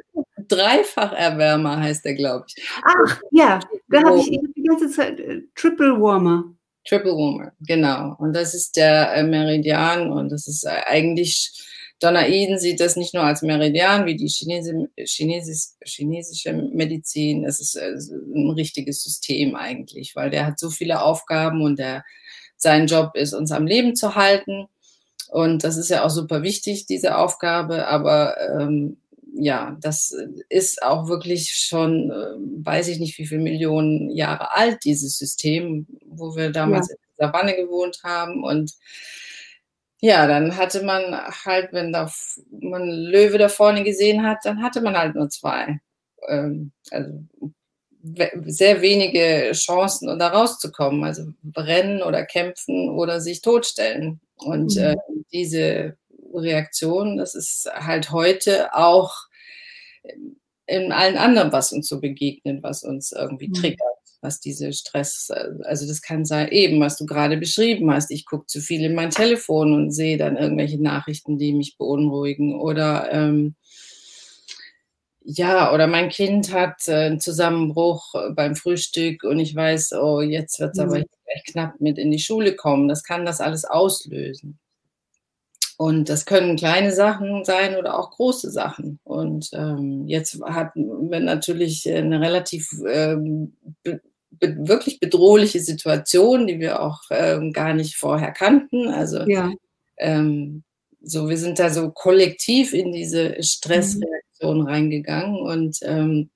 Dreifacherwärmer 0.47 1.81
heißt 1.81 2.05
der, 2.05 2.15
glaube 2.15 2.47
ich. 2.49 2.71
Ach, 2.85 3.21
ja, 3.33 3.59
da 3.89 4.03
habe 4.05 4.21
ich 4.21 4.29
die 4.29 4.63
ganze 4.63 4.89
Zeit 4.89 5.19
äh, 5.19 5.43
Triple 5.57 6.01
Warmer. 6.01 6.45
Triple 6.87 7.13
Warmer, 7.13 7.53
genau. 7.67 8.15
Und 8.19 8.35
das 8.35 8.55
ist 8.55 8.77
der 8.77 9.15
äh, 9.15 9.25
Meridian 9.25 10.13
und 10.13 10.31
das 10.31 10.47
ist 10.47 10.65
äh, 10.65 10.83
eigentlich 10.87 11.53
Donaiden 12.01 12.59
sieht 12.59 12.81
das 12.81 12.97
nicht 12.97 13.13
nur 13.15 13.25
als 13.25 13.43
Meridian 13.43 14.07
wie 14.07 14.17
die 14.17 14.29
Chinesi 14.29 14.89
Chinesis 15.05 15.77
chinesische 15.85 16.53
Medizin. 16.53 17.45
Es 17.45 17.61
ist 17.61 17.77
äh, 17.77 17.93
ein 18.35 18.51
richtiges 18.51 19.03
System 19.03 19.55
eigentlich, 19.55 20.17
weil 20.17 20.31
der 20.31 20.47
hat 20.47 20.59
so 20.59 20.71
viele 20.71 21.03
Aufgaben 21.03 21.63
und 21.63 21.79
der, 21.79 22.05
sein 22.57 22.87
Job 22.87 23.13
ist, 23.15 23.35
uns 23.35 23.53
am 23.53 23.67
Leben 23.67 23.95
zu 23.97 24.15
halten. 24.15 24.67
Und 25.31 25.63
das 25.63 25.77
ist 25.77 25.91
ja 25.91 26.05
auch 26.05 26.11
super 26.11 26.43
wichtig, 26.43 26.87
diese 26.87 27.17
Aufgabe. 27.17 27.87
Aber 27.87 28.37
ähm, 28.41 28.97
ja, 29.35 29.77
das 29.81 30.15
ist 30.49 30.83
auch 30.83 31.07
wirklich 31.09 31.53
schon, 31.55 32.11
äh, 32.11 32.65
weiß 32.65 32.89
ich 32.89 32.99
nicht, 32.99 33.19
wie 33.19 33.27
viele 33.27 33.43
Millionen 33.43 34.11
Jahre 34.11 34.57
alt, 34.57 34.85
dieses 34.85 35.19
System, 35.19 35.87
wo 36.07 36.35
wir 36.35 36.51
damals 36.51 36.89
ja. 36.89 36.95
in 36.95 37.01
der 37.19 37.27
Savanne 37.27 37.57
gewohnt 37.57 38.01
haben. 38.03 38.43
Und 38.43 38.73
ja, 40.01 40.27
dann 40.27 40.57
hatte 40.57 40.83
man 40.83 41.15
halt, 41.45 41.73
wenn 41.73 41.93
da 41.93 42.11
man 42.51 42.89
Löwe 42.89 43.39
da 43.39 43.49
vorne 43.49 43.85
gesehen 43.85 44.27
hat, 44.27 44.39
dann 44.45 44.63
hatte 44.63 44.81
man 44.81 44.97
halt 44.97 45.15
nur 45.15 45.29
zwei. 45.29 45.81
Ähm, 46.29 46.73
also 46.91 47.13
sehr 48.47 48.81
wenige 48.81 49.53
Chancen, 49.53 50.09
um 50.09 50.19
da 50.19 50.29
rauszukommen. 50.29 51.05
Also 51.05 51.33
brennen 51.43 52.03
oder 52.03 52.25
kämpfen 52.25 52.91
oder 52.91 53.21
sich 53.21 53.43
totstellen. 53.43 54.21
Und 54.37 54.75
mhm. 54.77 54.83
äh, 54.83 54.97
diese 55.33 55.97
Reaktion, 56.33 57.19
das 57.19 57.35
ist 57.35 57.69
halt 57.75 58.11
heute 58.11 58.75
auch 58.75 59.15
in 60.67 60.93
allen 60.93 61.19
anderen, 61.19 61.53
was 61.53 61.73
uns 61.73 61.89
so 61.89 62.01
begegnet, 62.01 62.63
was 62.63 62.85
uns 62.85 63.13
irgendwie 63.13 63.49
mhm. 63.49 63.55
triggert 63.55 64.00
was 64.21 64.41
diese 64.41 64.73
Stress, 64.73 65.31
also 65.65 65.87
das 65.87 66.03
kann 66.03 66.25
sein, 66.25 66.49
eben, 66.49 66.81
was 66.81 66.97
du 66.97 67.07
gerade 67.07 67.37
beschrieben 67.37 67.91
hast. 67.91 68.11
Ich 68.11 68.27
gucke 68.27 68.47
zu 68.47 68.61
viel 68.61 68.85
in 68.85 68.95
mein 68.95 69.11
Telefon 69.11 69.73
und 69.75 69.91
sehe 69.93 70.19
dann 70.19 70.37
irgendwelche 70.37 70.83
Nachrichten, 70.83 71.39
die 71.39 71.53
mich 71.53 71.77
beunruhigen. 71.77 72.55
Oder 72.61 73.11
ähm, 73.13 73.55
ja, 75.23 75.73
oder 75.73 75.87
mein 75.87 76.09
Kind 76.09 76.53
hat 76.53 76.89
äh, 76.89 77.07
einen 77.07 77.21
Zusammenbruch 77.21 78.15
beim 78.35 78.57
Frühstück 78.57 79.23
und 79.25 79.39
ich 79.39 79.55
weiß, 79.55 79.93
oh, 79.95 80.21
jetzt 80.21 80.59
wird 80.61 80.73
es 80.73 80.79
mhm. 80.79 80.91
aber 80.91 80.97
echt 80.99 81.47
knapp 81.53 81.81
mit 81.81 81.99
in 81.99 82.11
die 82.11 82.19
Schule 82.19 82.55
kommen. 82.57 82.89
Das 82.89 83.05
kann 83.05 83.25
das 83.25 83.41
alles 83.41 83.65
auslösen. 83.65 84.59
Und 85.77 86.11
das 86.11 86.27
können 86.27 86.57
kleine 86.57 86.93
Sachen 86.93 87.43
sein 87.45 87.75
oder 87.75 87.99
auch 87.99 88.11
große 88.11 88.51
Sachen. 88.51 89.01
Und 89.03 89.49
ähm, 89.55 90.07
jetzt 90.07 90.39
hat 90.43 90.77
man 90.77 91.25
natürlich 91.25 91.91
eine 91.91 92.21
relativ 92.21 92.71
ähm, 92.87 93.57
be 94.31 94.57
wirklich 94.61 95.01
bedrohliche 95.01 95.61
Situation, 95.61 96.47
die 96.47 96.61
wir 96.61 96.81
auch 96.83 97.03
ähm, 97.11 97.53
gar 97.53 97.75
nicht 97.75 97.97
vorher 97.97 98.33
kannten. 98.33 98.89
Also 98.89 99.27
ja. 99.27 99.53
ähm, 99.99 100.63
so, 101.03 101.29
wir 101.29 101.37
sind 101.37 101.59
da 101.59 101.71
so 101.71 101.91
kollektiv 101.91 102.73
in 102.73 102.93
diese 102.93 103.43
Stressreaktion 103.43 104.61
mhm. 104.61 104.67
reingegangen 104.67 105.37
und 105.41 105.79
ähm, 105.83 106.31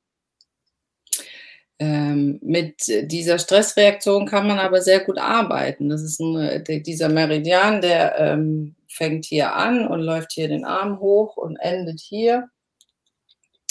ähm, 1.78 2.38
mit 2.42 2.86
dieser 2.86 3.38
Stressreaktion 3.38 4.26
kann 4.26 4.46
man 4.46 4.58
aber 4.58 4.80
sehr 4.80 5.00
gut 5.00 5.18
arbeiten. 5.18 5.88
Das 5.88 6.02
ist 6.02 6.20
ein, 6.20 6.64
dieser 6.84 7.08
Meridian, 7.08 7.80
der 7.80 8.16
ähm, 8.18 8.76
fängt 8.88 9.24
hier 9.24 9.54
an 9.54 9.86
und 9.88 10.00
läuft 10.00 10.32
hier 10.32 10.48
den 10.48 10.64
Arm 10.64 11.00
hoch 11.00 11.36
und 11.36 11.56
endet 11.56 12.00
hier. 12.00 12.48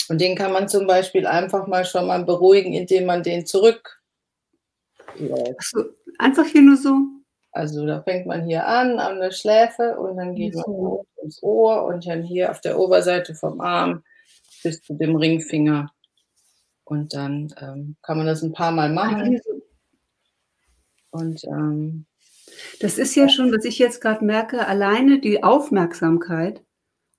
Und 0.10 0.20
den 0.20 0.36
kann 0.36 0.52
man 0.52 0.68
zum 0.68 0.86
Beispiel 0.86 1.26
einfach 1.26 1.66
mal 1.68 1.86
schon 1.86 2.08
mal 2.08 2.26
beruhigen, 2.26 2.74
indem 2.74 3.06
man 3.06 3.24
den 3.24 3.46
zurück 3.46 4.03
so, 5.60 5.84
einfach 6.18 6.46
hier 6.46 6.62
nur 6.62 6.78
so? 6.78 6.98
Also 7.52 7.86
da 7.86 8.02
fängt 8.02 8.26
man 8.26 8.46
hier 8.46 8.66
an, 8.66 9.00
an 9.00 9.20
der 9.20 9.32
Schläfe 9.32 10.00
und 10.00 10.18
dann 10.18 10.34
geht 10.36 10.56
man 10.56 10.66
hoch 10.66 11.06
ins 11.22 11.42
Ohr 11.44 11.86
und 11.86 12.06
dann 12.08 12.24
hier 12.24 12.50
auf 12.50 12.62
der 12.62 12.80
Oberseite 12.80 13.36
vom 13.36 13.62
Arm 13.62 14.04
bis 14.64 14.82
zu 14.82 14.94
dem 14.96 15.16
Ringfinger. 15.16 15.92
Und 16.84 17.14
dann 17.14 17.54
ähm, 17.62 17.96
kann 18.02 18.18
man 18.18 18.26
das 18.26 18.42
ein 18.42 18.54
paar 18.54 18.72
Mal 18.72 18.92
machen. 18.92 19.40
Und 21.12 21.44
ähm, 21.46 22.06
das 22.80 22.98
ist 22.98 23.16
ja 23.16 23.30
schon, 23.30 23.52
was 23.52 23.66
ich 23.66 23.78
jetzt 23.80 24.02
gerade 24.02 24.26
merke, 24.26 24.68
alleine 24.68 25.20
die 25.20 25.44
Aufmerksamkeit 25.44 26.62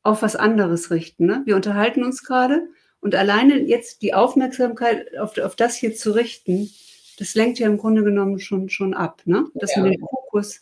auf 0.02 0.22
was 0.22 0.36
anderes 0.36 0.90
richten. 0.90 1.26
Ne? 1.26 1.42
Wir 1.44 1.56
unterhalten 1.56 2.04
uns 2.04 2.24
gerade 2.24 2.68
und 3.00 3.14
alleine 3.14 3.58
jetzt 3.60 4.02
die 4.02 4.14
Aufmerksamkeit 4.14 5.16
auf, 5.18 5.38
auf 5.38 5.56
das 5.56 5.76
hier 5.76 5.94
zu 5.94 6.10
richten, 6.10 6.70
das 7.18 7.34
lenkt 7.34 7.58
ja 7.58 7.66
im 7.66 7.78
Grunde 7.78 8.02
genommen 8.02 8.38
schon, 8.38 8.68
schon 8.68 8.94
ab, 8.94 9.22
ne? 9.24 9.46
Dass 9.54 9.74
ja. 9.74 9.82
man 9.82 9.90
den 9.92 10.00
Fokus, 10.00 10.60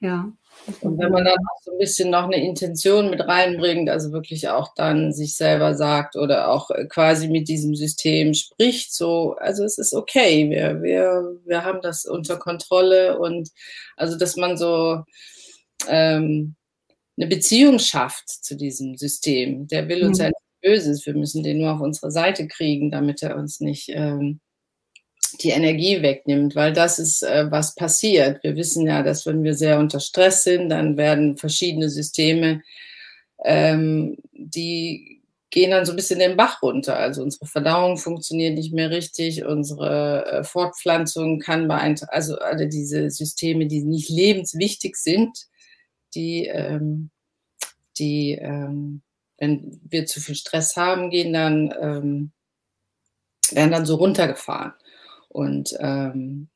ja. 0.00 0.32
Und 0.80 0.98
wenn 0.98 1.12
man 1.12 1.24
dann 1.24 1.38
auch 1.38 1.62
so 1.62 1.72
ein 1.72 1.78
bisschen 1.78 2.10
noch 2.10 2.24
eine 2.24 2.44
Intention 2.44 3.10
mit 3.10 3.20
reinbringt, 3.20 3.88
also 3.88 4.12
wirklich 4.12 4.48
auch 4.48 4.74
dann 4.74 5.12
sich 5.12 5.36
selber 5.36 5.74
sagt 5.74 6.16
oder 6.16 6.48
auch 6.50 6.70
äh, 6.70 6.86
quasi 6.86 7.28
mit 7.28 7.48
diesem 7.48 7.74
System 7.74 8.34
spricht, 8.34 8.92
so, 8.92 9.36
also 9.38 9.64
es 9.64 9.78
ist 9.78 9.94
okay, 9.94 10.50
wir, 10.50 10.82
wir, 10.82 11.36
wir 11.44 11.64
haben 11.64 11.80
das 11.80 12.04
unter 12.06 12.36
Kontrolle 12.36 13.18
und 13.18 13.50
also, 13.96 14.18
dass 14.18 14.36
man 14.36 14.56
so 14.56 15.04
ähm, 15.88 16.56
eine 17.16 17.26
Beziehung 17.26 17.78
schafft 17.78 18.28
zu 18.28 18.56
diesem 18.56 18.96
System. 18.96 19.66
Der 19.68 19.88
will 19.88 20.04
uns 20.04 20.18
mhm. 20.18 20.24
ja 20.24 20.28
nicht 20.28 20.42
Böses, 20.60 21.06
wir 21.06 21.14
müssen 21.14 21.42
den 21.42 21.58
nur 21.58 21.72
auf 21.72 21.80
unsere 21.80 22.10
Seite 22.10 22.48
kriegen, 22.48 22.90
damit 22.90 23.22
er 23.22 23.36
uns 23.36 23.60
nicht 23.60 23.90
ähm, 23.90 24.40
die 25.40 25.50
Energie 25.50 26.02
wegnimmt, 26.02 26.56
weil 26.56 26.72
das 26.72 26.98
ist, 26.98 27.22
äh, 27.22 27.50
was 27.50 27.74
passiert. 27.74 28.42
Wir 28.42 28.56
wissen 28.56 28.86
ja, 28.86 29.02
dass 29.02 29.26
wenn 29.26 29.44
wir 29.44 29.54
sehr 29.54 29.78
unter 29.78 30.00
Stress 30.00 30.44
sind, 30.44 30.68
dann 30.70 30.96
werden 30.96 31.36
verschiedene 31.36 31.88
Systeme, 31.88 32.62
ähm, 33.44 34.16
die 34.32 35.22
gehen 35.50 35.70
dann 35.70 35.86
so 35.86 35.92
ein 35.92 35.96
bisschen 35.96 36.18
den 36.18 36.36
Bach 36.36 36.62
runter. 36.62 36.96
Also 36.96 37.22
unsere 37.22 37.46
Verdauung 37.46 37.96
funktioniert 37.96 38.54
nicht 38.54 38.72
mehr 38.72 38.90
richtig, 38.90 39.44
unsere 39.44 40.26
äh, 40.26 40.44
Fortpflanzung 40.44 41.38
kann 41.38 41.68
beeinträchtigen, 41.68 42.14
also 42.14 42.38
alle 42.38 42.68
diese 42.68 43.10
Systeme, 43.10 43.66
die 43.66 43.82
nicht 43.82 44.10
lebenswichtig 44.10 44.96
sind, 44.96 45.46
die, 46.14 46.46
ähm, 46.46 47.10
die 47.98 48.32
ähm, 48.32 49.02
wenn 49.38 49.80
wir 49.88 50.04
zu 50.06 50.20
viel 50.20 50.34
Stress 50.34 50.76
haben, 50.76 51.10
gehen 51.10 51.32
dann, 51.32 51.72
ähm, 51.80 52.32
werden 53.52 53.70
dann 53.70 53.86
so 53.86 53.94
runtergefahren. 53.94 54.72
Und 55.28 55.76
ähm, 55.80 56.48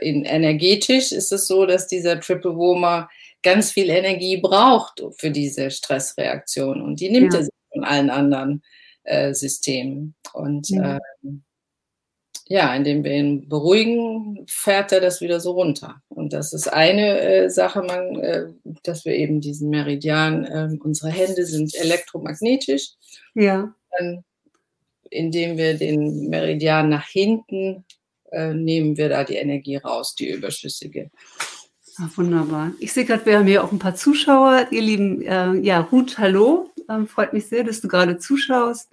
in 0.00 0.24
energetisch 0.24 1.12
ist 1.12 1.32
es 1.32 1.46
so, 1.46 1.66
dass 1.66 1.86
dieser 1.86 2.18
Triple 2.20 2.56
Warmer 2.56 3.08
ganz 3.42 3.72
viel 3.72 3.90
Energie 3.90 4.38
braucht 4.38 5.02
für 5.18 5.30
diese 5.30 5.70
Stressreaktion 5.70 6.80
und 6.80 7.00
die 7.00 7.10
nimmt 7.10 7.32
ja. 7.32 7.40
er 7.40 7.44
sich 7.44 7.54
von 7.72 7.84
allen 7.84 8.10
anderen 8.10 8.62
äh, 9.04 9.34
Systemen. 9.34 10.14
Und 10.32 10.68
ja. 10.70 10.98
Ähm, 11.22 11.42
ja, 12.46 12.74
indem 12.74 13.04
wir 13.04 13.12
ihn 13.12 13.48
beruhigen, 13.48 14.44
fährt 14.48 14.90
er 14.90 15.00
das 15.00 15.20
wieder 15.20 15.38
so 15.38 15.52
runter. 15.52 16.02
Und 16.08 16.32
das 16.32 16.52
ist 16.52 16.66
eine 16.66 17.20
äh, 17.20 17.48
Sache, 17.48 17.80
man, 17.80 18.18
äh, 18.18 18.46
dass 18.82 19.04
wir 19.04 19.14
eben 19.14 19.40
diesen 19.40 19.70
Meridian, 19.70 20.44
äh, 20.44 20.68
unsere 20.80 21.12
Hände 21.12 21.46
sind 21.46 21.72
elektromagnetisch. 21.76 22.94
Ja. 23.34 23.72
Dann, 23.96 24.24
indem 25.10 25.58
wir 25.58 25.74
den 25.78 26.28
Meridian 26.28 26.88
nach 26.88 27.06
hinten 27.06 27.84
äh, 28.32 28.54
nehmen 28.54 28.96
wir 28.96 29.08
da 29.08 29.24
die 29.24 29.36
Energie 29.36 29.76
raus, 29.76 30.14
die 30.14 30.30
überschüssige. 30.30 31.10
Ach, 31.98 32.16
wunderbar. 32.16 32.72
Ich 32.78 32.92
sehe 32.92 33.04
gerade, 33.04 33.26
wir 33.26 33.38
haben 33.38 33.46
hier 33.46 33.62
auch 33.62 33.72
ein 33.72 33.78
paar 33.78 33.94
Zuschauer. 33.94 34.68
Ihr 34.70 34.82
lieben, 34.82 35.22
äh, 35.22 35.54
ja, 35.60 35.80
Ruth, 35.80 36.18
hallo. 36.18 36.70
Ähm, 36.88 37.06
freut 37.06 37.32
mich 37.32 37.46
sehr, 37.46 37.64
dass 37.64 37.80
du 37.80 37.88
gerade 37.88 38.18
zuschaust. 38.18 38.90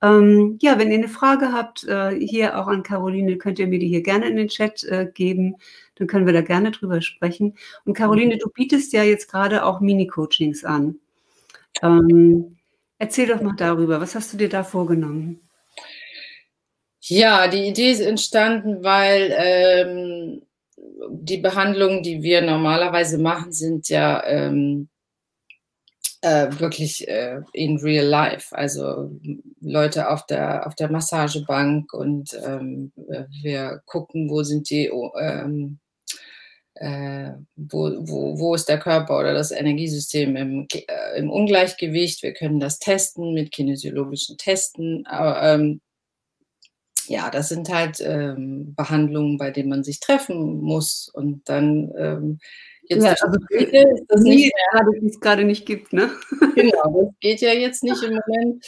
Ähm, 0.00 0.58
ja, 0.62 0.78
wenn 0.78 0.90
ihr 0.90 0.98
eine 0.98 1.08
Frage 1.08 1.52
habt, 1.52 1.84
äh, 1.84 2.10
hier 2.18 2.58
auch 2.58 2.68
an 2.68 2.82
Caroline, 2.82 3.36
könnt 3.36 3.58
ihr 3.58 3.66
mir 3.66 3.78
die 3.78 3.88
hier 3.88 4.02
gerne 4.02 4.28
in 4.28 4.36
den 4.36 4.48
Chat 4.48 4.84
äh, 4.84 5.10
geben. 5.12 5.56
Dann 5.96 6.06
können 6.06 6.26
wir 6.26 6.32
da 6.32 6.40
gerne 6.40 6.70
drüber 6.70 7.02
sprechen. 7.02 7.56
Und 7.84 7.94
Caroline, 7.94 8.38
du 8.38 8.48
bietest 8.48 8.92
ja 8.92 9.02
jetzt 9.02 9.28
gerade 9.28 9.64
auch 9.64 9.80
Mini-Coachings 9.80 10.64
an. 10.64 11.00
Ähm, 11.82 12.56
erzähl 12.98 13.26
doch 13.26 13.42
mal 13.42 13.56
darüber. 13.56 14.00
Was 14.00 14.14
hast 14.14 14.32
du 14.32 14.36
dir 14.36 14.48
da 14.48 14.62
vorgenommen? 14.62 15.47
Ja, 17.08 17.48
die 17.48 17.66
Idee 17.66 17.90
ist 17.92 18.00
entstanden, 18.00 18.84
weil 18.84 19.34
ähm, 19.34 20.42
die 21.10 21.38
Behandlungen, 21.38 22.02
die 22.02 22.22
wir 22.22 22.42
normalerweise 22.42 23.16
machen, 23.16 23.50
sind 23.52 23.88
ja 23.88 24.22
ähm, 24.26 24.88
äh, 26.20 26.48
wirklich 26.58 27.08
äh, 27.08 27.40
in 27.54 27.78
real 27.78 28.04
life. 28.04 28.54
Also 28.54 29.10
Leute 29.60 30.10
auf 30.10 30.26
der, 30.26 30.66
auf 30.66 30.74
der 30.74 30.90
Massagebank 30.90 31.94
und 31.94 32.38
ähm, 32.44 32.92
wir 33.42 33.82
gucken, 33.86 34.28
wo 34.28 34.42
sind 34.42 34.68
die, 34.68 34.90
ähm, 35.18 35.78
äh, 36.74 37.32
wo, 37.56 37.90
wo, 38.00 38.38
wo 38.38 38.54
ist 38.54 38.68
der 38.68 38.78
Körper 38.80 39.18
oder 39.18 39.32
das 39.32 39.50
Energiesystem 39.50 40.36
im, 40.36 40.66
äh, 40.72 41.18
im 41.18 41.30
Ungleichgewicht. 41.30 42.22
Wir 42.22 42.34
können 42.34 42.60
das 42.60 42.78
testen 42.78 43.32
mit 43.32 43.50
kinesiologischen 43.50 44.36
Testen. 44.36 45.06
Aber, 45.06 45.42
ähm, 45.42 45.80
ja, 47.08 47.30
das 47.30 47.48
sind 47.48 47.68
halt 47.72 48.00
ähm, 48.00 48.74
Behandlungen, 48.74 49.38
bei 49.38 49.50
denen 49.50 49.68
man 49.68 49.84
sich 49.84 50.00
treffen 50.00 50.60
muss 50.60 51.10
und 51.12 51.48
dann 51.48 51.92
ähm, 51.96 52.38
jetzt 52.84 53.04
ja, 53.04 53.14
also 53.20 53.38
geht 53.48 53.72
ist 53.72 54.04
das 54.08 54.22
nicht 54.22 54.52
gerade, 54.72 55.06
es 55.06 55.20
gerade 55.20 55.44
nicht 55.44 55.66
gibt, 55.66 55.92
ne? 55.92 56.10
Genau, 56.54 57.04
das 57.04 57.14
geht 57.20 57.40
ja 57.40 57.52
jetzt 57.52 57.82
nicht 57.82 58.02
im 58.02 58.18
Moment. 58.26 58.64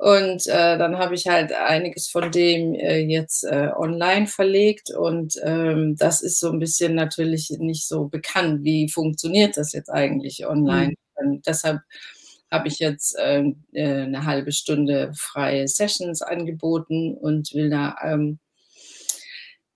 Und 0.00 0.46
äh, 0.46 0.78
dann 0.78 0.96
habe 0.98 1.16
ich 1.16 1.26
halt 1.26 1.52
einiges 1.52 2.08
von 2.08 2.30
dem 2.30 2.74
äh, 2.74 3.00
jetzt 3.00 3.42
äh, 3.42 3.70
online 3.76 4.28
verlegt 4.28 4.94
und 4.96 5.34
ähm, 5.42 5.96
das 5.96 6.22
ist 6.22 6.38
so 6.38 6.52
ein 6.52 6.60
bisschen 6.60 6.94
natürlich 6.94 7.50
nicht 7.58 7.88
so 7.88 8.04
bekannt, 8.04 8.62
wie 8.62 8.88
funktioniert 8.88 9.56
das 9.56 9.72
jetzt 9.72 9.90
eigentlich 9.90 10.46
online. 10.46 10.94
Mhm. 11.20 11.42
Deshalb 11.44 11.80
habe 12.50 12.68
ich 12.68 12.78
jetzt 12.78 13.16
ähm, 13.18 13.64
äh, 13.72 14.02
eine 14.02 14.24
halbe 14.24 14.52
Stunde 14.52 15.12
freie 15.14 15.68
Sessions 15.68 16.22
angeboten 16.22 17.14
und 17.14 17.52
will 17.54 17.70
da, 17.70 17.96
ähm, 18.02 18.38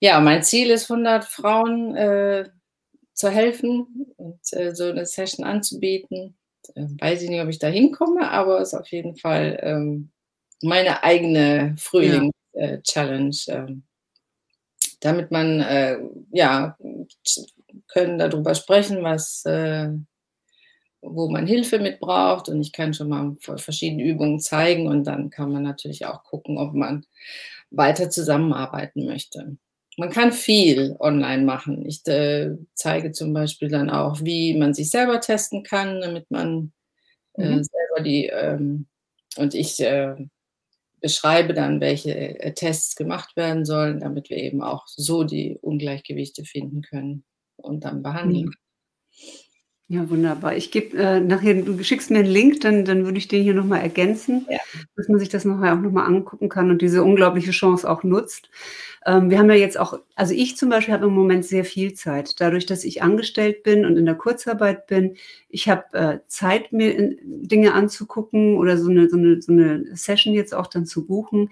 ja, 0.00 0.20
mein 0.20 0.42
Ziel 0.42 0.70
ist 0.70 0.90
100 0.90 1.24
Frauen 1.24 1.94
äh, 1.96 2.48
zu 3.14 3.30
helfen 3.30 4.12
und 4.16 4.40
äh, 4.52 4.74
so 4.74 4.84
eine 4.84 5.06
Session 5.06 5.44
anzubieten. 5.44 6.36
Äh, 6.74 6.86
weiß 7.00 7.22
ich 7.22 7.30
nicht, 7.30 7.42
ob 7.42 7.48
ich 7.48 7.58
da 7.58 7.68
hinkomme, 7.68 8.30
aber 8.30 8.60
es 8.60 8.72
ist 8.72 8.78
auf 8.78 8.88
jeden 8.88 9.16
Fall 9.16 9.58
ähm, 9.62 10.10
meine 10.62 11.04
eigene 11.04 11.74
Frühling-Challenge. 11.78 13.36
Ja. 13.46 13.54
Äh, 13.54 13.58
ähm, 13.58 13.82
damit 15.02 15.32
man, 15.32 15.60
äh, 15.60 15.98
ja, 16.30 16.76
können 17.88 18.18
darüber 18.18 18.54
sprechen, 18.54 19.02
was, 19.02 19.44
äh, 19.44 19.90
wo 21.02 21.28
man 21.28 21.46
Hilfe 21.46 21.80
mit 21.80 22.00
braucht 22.00 22.48
und 22.48 22.60
ich 22.60 22.72
kann 22.72 22.94
schon 22.94 23.08
mal 23.08 23.36
verschiedene 23.40 24.04
Übungen 24.04 24.40
zeigen 24.40 24.86
und 24.86 25.04
dann 25.04 25.30
kann 25.30 25.52
man 25.52 25.64
natürlich 25.64 26.06
auch 26.06 26.22
gucken, 26.22 26.58
ob 26.58 26.74
man 26.74 27.04
weiter 27.70 28.08
zusammenarbeiten 28.08 29.04
möchte. 29.04 29.56
Man 29.98 30.10
kann 30.10 30.32
viel 30.32 30.96
online 31.00 31.42
machen. 31.42 31.84
Ich 31.84 32.06
äh, 32.06 32.52
zeige 32.74 33.12
zum 33.12 33.34
Beispiel 33.34 33.68
dann 33.68 33.90
auch, 33.90 34.20
wie 34.22 34.56
man 34.56 34.72
sich 34.72 34.90
selber 34.90 35.20
testen 35.20 35.64
kann, 35.64 36.00
damit 36.00 36.30
man 36.30 36.72
äh, 37.34 37.56
mhm. 37.56 37.64
selber 37.64 38.02
die 38.04 38.26
ähm, 38.26 38.86
und 39.36 39.54
ich 39.54 39.80
äh, 39.80 40.14
beschreibe 41.00 41.52
dann, 41.52 41.80
welche 41.80 42.14
äh, 42.14 42.54
Tests 42.54 42.96
gemacht 42.96 43.36
werden 43.36 43.64
sollen, 43.64 44.00
damit 44.00 44.30
wir 44.30 44.36
eben 44.36 44.62
auch 44.62 44.86
so 44.86 45.24
die 45.24 45.58
Ungleichgewichte 45.60 46.44
finden 46.44 46.82
können 46.82 47.24
und 47.56 47.84
dann 47.84 48.02
behandeln 48.02 48.46
mhm. 48.46 48.54
Ja, 49.88 50.08
wunderbar. 50.08 50.56
Ich 50.56 50.70
gebe 50.70 50.96
äh, 50.96 51.20
nachher, 51.20 51.54
du 51.54 51.82
schickst 51.82 52.10
mir 52.10 52.20
einen 52.20 52.28
Link, 52.28 52.60
dann, 52.60 52.84
dann 52.84 53.04
würde 53.04 53.18
ich 53.18 53.28
den 53.28 53.42
hier 53.42 53.52
nochmal 53.52 53.80
ergänzen, 53.80 54.46
ja. 54.48 54.58
dass 54.96 55.08
man 55.08 55.18
sich 55.18 55.28
das 55.28 55.44
nachher 55.44 55.74
auch 55.74 55.80
nochmal 55.80 56.06
angucken 56.06 56.48
kann 56.48 56.70
und 56.70 56.80
diese 56.80 57.02
unglaubliche 57.02 57.50
Chance 57.50 57.88
auch 57.90 58.02
nutzt. 58.02 58.48
Ähm, 59.04 59.28
wir 59.28 59.38
haben 59.38 59.50
ja 59.50 59.56
jetzt 59.56 59.78
auch, 59.78 59.98
also 60.14 60.32
ich 60.32 60.56
zum 60.56 60.70
Beispiel 60.70 60.94
habe 60.94 61.06
im 61.06 61.12
Moment 61.12 61.44
sehr 61.44 61.64
viel 61.64 61.92
Zeit. 61.94 62.40
Dadurch, 62.40 62.66
dass 62.66 62.84
ich 62.84 63.02
angestellt 63.02 63.64
bin 63.64 63.84
und 63.84 63.96
in 63.96 64.06
der 64.06 64.14
Kurzarbeit 64.14 64.86
bin, 64.86 65.16
ich 65.48 65.68
habe 65.68 65.84
äh, 65.92 66.18
Zeit, 66.26 66.72
mir 66.72 66.96
in, 66.96 67.18
Dinge 67.22 67.74
anzugucken 67.74 68.56
oder 68.56 68.78
so 68.78 68.88
eine, 68.88 69.10
so, 69.10 69.16
eine, 69.16 69.42
so 69.42 69.52
eine 69.52 69.94
Session 69.94 70.32
jetzt 70.32 70.54
auch 70.54 70.68
dann 70.68 70.86
zu 70.86 71.06
buchen. 71.06 71.50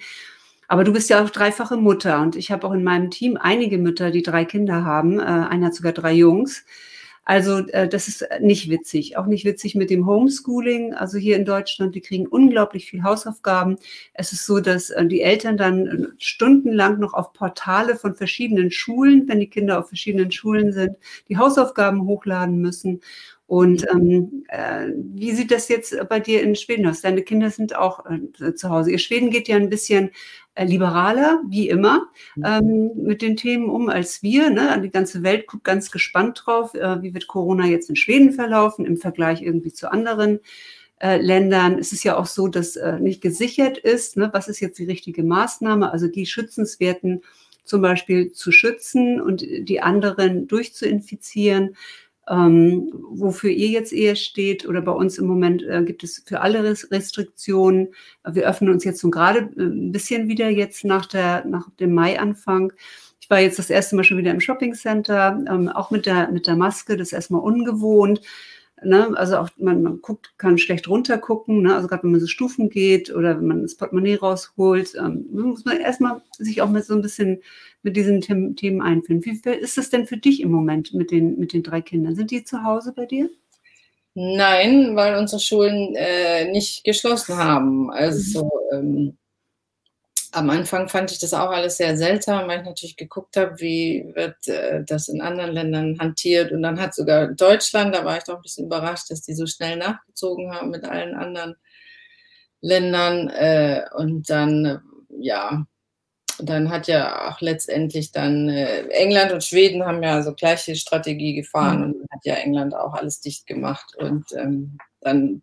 Aber 0.68 0.84
du 0.84 0.92
bist 0.92 1.10
ja 1.10 1.22
auch 1.22 1.30
dreifache 1.30 1.76
Mutter 1.76 2.22
und 2.22 2.36
ich 2.36 2.52
habe 2.52 2.66
auch 2.66 2.72
in 2.72 2.84
meinem 2.84 3.10
Team 3.10 3.36
einige 3.36 3.76
Mütter, 3.76 4.12
die 4.12 4.22
drei 4.22 4.44
Kinder 4.44 4.84
haben. 4.84 5.18
Äh, 5.18 5.24
einer 5.24 5.66
hat 5.66 5.74
sogar 5.74 5.92
drei 5.92 6.12
Jungs. 6.12 6.64
Also 7.24 7.58
äh, 7.68 7.88
das 7.88 8.08
ist 8.08 8.26
nicht 8.40 8.70
witzig. 8.70 9.16
Auch 9.16 9.26
nicht 9.26 9.44
witzig 9.44 9.74
mit 9.74 9.90
dem 9.90 10.06
Homeschooling. 10.06 10.94
Also 10.94 11.18
hier 11.18 11.36
in 11.36 11.44
Deutschland, 11.44 11.94
die 11.94 12.00
kriegen 12.00 12.26
unglaublich 12.26 12.90
viel 12.90 13.02
Hausaufgaben. 13.02 13.76
Es 14.14 14.32
ist 14.32 14.46
so, 14.46 14.60
dass 14.60 14.90
äh, 14.90 15.06
die 15.06 15.20
Eltern 15.20 15.56
dann 15.56 15.86
äh, 15.86 16.06
stundenlang 16.18 16.98
noch 16.98 17.14
auf 17.14 17.32
Portale 17.32 17.96
von 17.96 18.14
verschiedenen 18.14 18.70
Schulen, 18.70 19.28
wenn 19.28 19.40
die 19.40 19.50
Kinder 19.50 19.78
auf 19.78 19.88
verschiedenen 19.88 20.32
Schulen 20.32 20.72
sind, 20.72 20.96
die 21.28 21.36
Hausaufgaben 21.36 22.04
hochladen 22.06 22.58
müssen. 22.58 23.00
Und 23.50 23.84
ähm, 23.90 24.44
äh, 24.46 24.92
wie 24.94 25.32
sieht 25.32 25.50
das 25.50 25.66
jetzt 25.66 25.96
bei 26.08 26.20
dir 26.20 26.40
in 26.40 26.54
Schweden 26.54 26.86
aus? 26.86 27.00
Deine 27.00 27.22
Kinder 27.22 27.50
sind 27.50 27.74
auch 27.74 28.04
äh, 28.06 28.54
zu 28.54 28.70
Hause. 28.70 28.92
Ihr 28.92 29.00
Schweden 29.00 29.30
geht 29.30 29.48
ja 29.48 29.56
ein 29.56 29.68
bisschen 29.68 30.12
äh, 30.54 30.64
liberaler, 30.64 31.42
wie 31.48 31.68
immer, 31.68 32.06
mhm. 32.36 32.44
ähm, 32.46 32.90
mit 32.94 33.22
den 33.22 33.36
Themen 33.36 33.68
um 33.68 33.88
als 33.88 34.22
wir. 34.22 34.50
Ne? 34.50 34.80
Die 34.84 34.90
ganze 34.92 35.24
Welt 35.24 35.48
guckt 35.48 35.64
ganz 35.64 35.90
gespannt 35.90 36.44
drauf, 36.44 36.74
äh, 36.76 37.02
wie 37.02 37.12
wird 37.12 37.26
Corona 37.26 37.66
jetzt 37.66 37.90
in 37.90 37.96
Schweden 37.96 38.30
verlaufen 38.30 38.86
im 38.86 38.98
Vergleich 38.98 39.42
irgendwie 39.42 39.72
zu 39.72 39.90
anderen 39.90 40.38
äh, 41.00 41.20
Ländern. 41.20 41.76
Es 41.76 41.90
ist 41.90 42.04
ja 42.04 42.16
auch 42.18 42.26
so, 42.26 42.46
dass 42.46 42.78
nicht 43.00 43.20
gesichert 43.20 43.78
ist, 43.78 44.16
ne? 44.16 44.30
was 44.32 44.46
ist 44.46 44.60
jetzt 44.60 44.78
die 44.78 44.84
richtige 44.84 45.24
Maßnahme, 45.24 45.90
also 45.90 46.06
die 46.06 46.26
schützenswerten 46.26 47.22
zum 47.64 47.82
Beispiel 47.82 48.30
zu 48.30 48.52
schützen 48.52 49.20
und 49.20 49.42
die 49.42 49.80
anderen 49.80 50.46
durchzuinfizieren 50.46 51.74
ähm, 52.30 52.90
wofür 53.10 53.50
ihr 53.50 53.68
jetzt 53.68 53.92
eher 53.92 54.14
steht 54.14 54.66
oder 54.66 54.80
bei 54.80 54.92
uns 54.92 55.18
im 55.18 55.26
Moment 55.26 55.64
äh, 55.64 55.82
gibt 55.84 56.04
es 56.04 56.22
für 56.24 56.40
alle 56.40 56.62
Restriktionen. 56.62 57.88
Wir 58.24 58.48
öffnen 58.48 58.70
uns 58.70 58.84
jetzt 58.84 59.00
so 59.00 59.10
gerade 59.10 59.50
äh, 59.56 59.62
ein 59.62 59.90
bisschen 59.90 60.28
wieder 60.28 60.48
jetzt 60.48 60.84
nach, 60.84 61.06
der, 61.06 61.44
nach 61.44 61.68
dem 61.80 61.92
Mai-Anfang. 61.92 62.72
Ich 63.20 63.28
war 63.28 63.40
jetzt 63.40 63.58
das 63.58 63.68
erste 63.68 63.96
Mal 63.96 64.04
schon 64.04 64.18
wieder 64.18 64.30
im 64.30 64.40
Shoppingcenter, 64.40 65.44
ähm, 65.48 65.68
auch 65.68 65.90
mit 65.90 66.06
der, 66.06 66.30
mit 66.30 66.46
der 66.46 66.56
Maske, 66.56 66.96
das 66.96 67.08
ist 67.08 67.12
erstmal 67.12 67.42
ungewohnt. 67.42 68.20
Ne? 68.82 69.12
Also 69.16 69.36
auch 69.36 69.50
man, 69.56 69.82
man 69.82 70.00
guckt, 70.00 70.34
kann 70.38 70.58
schlecht 70.58 70.88
runtergucken, 70.88 71.62
ne? 71.62 71.74
also 71.74 71.88
gerade 71.88 72.02
wenn 72.02 72.12
man 72.12 72.20
so 72.20 72.26
Stufen 72.26 72.70
geht 72.70 73.14
oder 73.14 73.36
wenn 73.38 73.46
man 73.46 73.62
das 73.62 73.76
Portemonnaie 73.76 74.16
rausholt, 74.16 74.94
ähm, 74.98 75.26
muss 75.30 75.64
man 75.64 75.78
erstmal 75.78 76.22
sich 76.38 76.62
auch 76.62 76.70
mit 76.70 76.84
so 76.84 76.94
ein 76.94 77.02
bisschen 77.02 77.42
mit 77.82 77.96
diesen 77.96 78.20
Themen 78.20 78.82
einfinden. 78.82 79.24
Wie 79.24 79.50
ist 79.50 79.78
es 79.78 79.90
denn 79.90 80.06
für 80.06 80.16
dich 80.16 80.40
im 80.40 80.50
Moment 80.50 80.92
mit 80.94 81.10
den, 81.10 81.38
mit 81.38 81.52
den 81.52 81.62
drei 81.62 81.80
Kindern? 81.80 82.14
Sind 82.14 82.30
die 82.30 82.44
zu 82.44 82.62
Hause 82.62 82.92
bei 82.94 83.06
dir? 83.06 83.30
Nein, 84.14 84.96
weil 84.96 85.16
unsere 85.16 85.40
Schulen 85.40 85.94
äh, 85.94 86.50
nicht 86.50 86.84
geschlossen 86.84 87.36
haben. 87.36 87.90
Also 87.90 88.50
mhm. 88.72 88.78
ähm, 88.78 89.18
am 90.32 90.50
Anfang 90.50 90.88
fand 90.88 91.10
ich 91.10 91.18
das 91.18 91.34
auch 91.34 91.50
alles 91.50 91.76
sehr 91.76 91.96
seltsam, 91.96 92.48
weil 92.48 92.60
ich 92.60 92.66
natürlich 92.66 92.96
geguckt 92.96 93.36
habe, 93.36 93.60
wie 93.60 94.12
wird 94.14 94.48
äh, 94.48 94.84
das 94.84 95.08
in 95.08 95.20
anderen 95.20 95.52
Ländern 95.52 95.98
hantiert. 95.98 96.52
Und 96.52 96.62
dann 96.62 96.80
hat 96.80 96.94
sogar 96.94 97.28
Deutschland, 97.28 97.94
da 97.94 98.04
war 98.04 98.18
ich 98.18 98.24
doch 98.24 98.36
ein 98.36 98.42
bisschen 98.42 98.66
überrascht, 98.66 99.10
dass 99.10 99.22
die 99.22 99.34
so 99.34 99.46
schnell 99.46 99.76
nachgezogen 99.76 100.52
haben 100.52 100.70
mit 100.70 100.84
allen 100.84 101.14
anderen 101.14 101.56
Ländern. 102.60 103.28
Äh, 103.28 103.84
und 103.96 104.30
dann, 104.30 104.80
ja, 105.08 105.64
dann 106.38 106.70
hat 106.70 106.86
ja 106.86 107.30
auch 107.30 107.40
letztendlich 107.40 108.12
dann 108.12 108.48
äh, 108.48 108.86
England 108.88 109.32
und 109.32 109.44
Schweden 109.44 109.84
haben 109.84 110.02
ja 110.02 110.22
so 110.22 110.34
gleiche 110.34 110.76
Strategie 110.76 111.34
gefahren 111.34 111.78
mhm. 111.78 111.84
und 111.84 111.92
dann 111.94 112.08
hat 112.12 112.24
ja 112.24 112.34
England 112.34 112.74
auch 112.74 112.94
alles 112.94 113.20
dicht 113.20 113.46
gemacht. 113.46 113.96
Und 113.96 114.26
ähm, 114.32 114.78
dann 115.00 115.42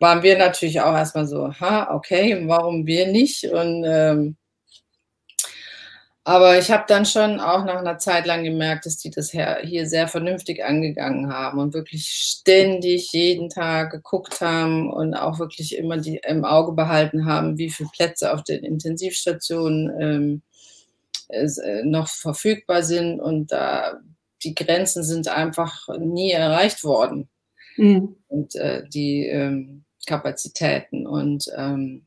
waren 0.00 0.22
wir 0.22 0.36
natürlich 0.38 0.80
auch 0.80 0.94
erstmal 0.94 1.26
so, 1.26 1.52
ha, 1.60 1.94
okay, 1.94 2.42
warum 2.46 2.86
wir 2.86 3.06
nicht? 3.06 3.44
Und 3.44 3.84
ähm, 3.86 4.36
aber 6.24 6.58
ich 6.58 6.70
habe 6.70 6.84
dann 6.86 7.06
schon 7.06 7.40
auch 7.40 7.64
nach 7.64 7.78
einer 7.78 7.98
Zeit 7.98 8.26
lang 8.26 8.44
gemerkt, 8.44 8.84
dass 8.84 8.98
die 8.98 9.10
das 9.10 9.30
hier 9.30 9.86
sehr 9.86 10.06
vernünftig 10.06 10.62
angegangen 10.64 11.32
haben 11.32 11.58
und 11.58 11.72
wirklich 11.72 12.08
ständig 12.08 13.12
jeden 13.12 13.48
Tag 13.48 13.90
geguckt 13.90 14.40
haben 14.40 14.92
und 14.92 15.14
auch 15.14 15.38
wirklich 15.38 15.76
immer 15.76 15.96
die 15.96 16.20
im 16.22 16.44
Auge 16.44 16.72
behalten 16.72 17.24
haben, 17.24 17.56
wie 17.58 17.70
viele 17.70 17.88
Plätze 17.94 18.32
auf 18.32 18.44
den 18.44 18.64
Intensivstationen 18.64 20.00
ähm, 20.00 20.42
äh, 21.28 21.82
noch 21.84 22.08
verfügbar 22.08 22.82
sind 22.82 23.18
und 23.20 23.50
da 23.50 23.98
die 24.42 24.54
Grenzen 24.54 25.04
sind 25.04 25.28
einfach 25.28 25.88
nie 25.98 26.32
erreicht 26.32 26.84
worden. 26.84 27.28
Mhm. 27.76 28.16
Und 28.28 28.54
äh, 28.56 28.88
die 28.88 29.26
ähm, 29.26 29.84
Kapazitäten. 30.10 31.06
Und 31.06 31.50
ähm, 31.56 32.06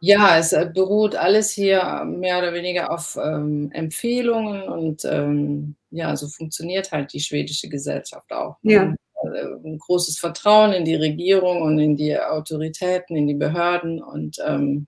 ja, 0.00 0.38
es 0.38 0.52
äh, 0.52 0.70
beruht 0.72 1.14
alles 1.14 1.50
hier 1.50 2.04
mehr 2.04 2.38
oder 2.38 2.54
weniger 2.54 2.90
auf 2.90 3.18
ähm, 3.22 3.70
Empfehlungen 3.72 4.62
und 4.62 5.04
ähm, 5.04 5.76
ja, 5.90 6.16
so 6.16 6.28
funktioniert 6.28 6.90
halt 6.92 7.12
die 7.12 7.20
schwedische 7.20 7.68
Gesellschaft 7.68 8.32
auch. 8.32 8.56
Ne? 8.62 8.72
Ja. 8.72 8.94
Äh, 9.30 9.46
ein 9.64 9.78
großes 9.78 10.18
Vertrauen 10.18 10.72
in 10.72 10.84
die 10.84 10.94
Regierung 10.94 11.62
und 11.62 11.78
in 11.78 11.96
die 11.96 12.18
Autoritäten, 12.18 13.16
in 13.16 13.26
die 13.26 13.34
Behörden 13.34 14.02
und 14.02 14.38
ähm, 14.46 14.86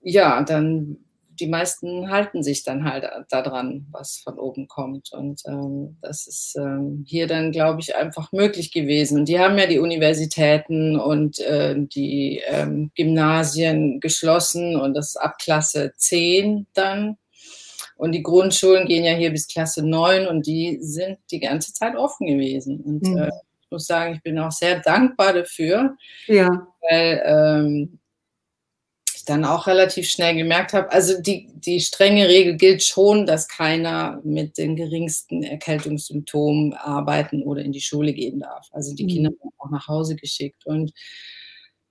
ja, 0.00 0.42
dann 0.42 0.96
die 1.40 1.46
meisten 1.46 2.10
halten 2.10 2.42
sich 2.42 2.62
dann 2.62 2.84
halt 2.84 3.06
daran, 3.30 3.86
was 3.90 4.18
von 4.18 4.38
oben 4.38 4.68
kommt. 4.68 5.12
Und 5.12 5.42
ähm, 5.46 5.96
das 6.00 6.26
ist 6.26 6.56
ähm, 6.56 7.04
hier 7.06 7.26
dann, 7.26 7.52
glaube 7.52 7.80
ich, 7.80 7.96
einfach 7.96 8.32
möglich 8.32 8.72
gewesen. 8.72 9.20
Und 9.20 9.28
die 9.28 9.38
haben 9.38 9.58
ja 9.58 9.66
die 9.66 9.78
Universitäten 9.78 10.98
und 10.98 11.40
äh, 11.40 11.74
die 11.76 12.42
ähm, 12.46 12.90
Gymnasien 12.94 14.00
geschlossen 14.00 14.76
und 14.76 14.94
das 14.94 15.16
ab 15.16 15.38
Klasse 15.38 15.92
10 15.96 16.66
dann. 16.74 17.16
Und 17.96 18.12
die 18.12 18.22
Grundschulen 18.22 18.86
gehen 18.86 19.04
ja 19.04 19.12
hier 19.12 19.30
bis 19.30 19.48
Klasse 19.48 19.86
9 19.86 20.26
und 20.26 20.46
die 20.46 20.78
sind 20.80 21.18
die 21.30 21.40
ganze 21.40 21.72
Zeit 21.72 21.96
offen 21.96 22.26
gewesen. 22.26 22.80
Und 22.80 23.02
mhm. 23.02 23.18
äh, 23.18 23.28
ich 23.28 23.70
muss 23.70 23.86
sagen, 23.86 24.14
ich 24.14 24.22
bin 24.22 24.38
auch 24.38 24.52
sehr 24.52 24.80
dankbar 24.80 25.32
dafür. 25.32 25.96
Ja. 26.26 26.66
Weil 26.88 27.22
ähm, 27.24 27.98
ich 29.22 29.26
dann 29.26 29.44
auch 29.44 29.68
relativ 29.68 30.08
schnell 30.10 30.34
gemerkt 30.34 30.72
habe, 30.72 30.90
also 30.90 31.20
die, 31.20 31.48
die 31.54 31.80
strenge 31.80 32.28
Regel 32.28 32.56
gilt 32.56 32.82
schon, 32.82 33.24
dass 33.24 33.46
keiner 33.46 34.20
mit 34.24 34.58
den 34.58 34.74
geringsten 34.74 35.44
Erkältungssymptomen 35.44 36.74
arbeiten 36.74 37.42
oder 37.42 37.62
in 37.62 37.70
die 37.70 37.80
Schule 37.80 38.12
gehen 38.12 38.40
darf. 38.40 38.68
Also 38.72 38.94
die 38.94 39.04
mhm. 39.04 39.08
Kinder 39.08 39.30
werden 39.30 39.52
auch 39.58 39.70
nach 39.70 39.86
Hause 39.86 40.16
geschickt. 40.16 40.66
Und 40.66 40.92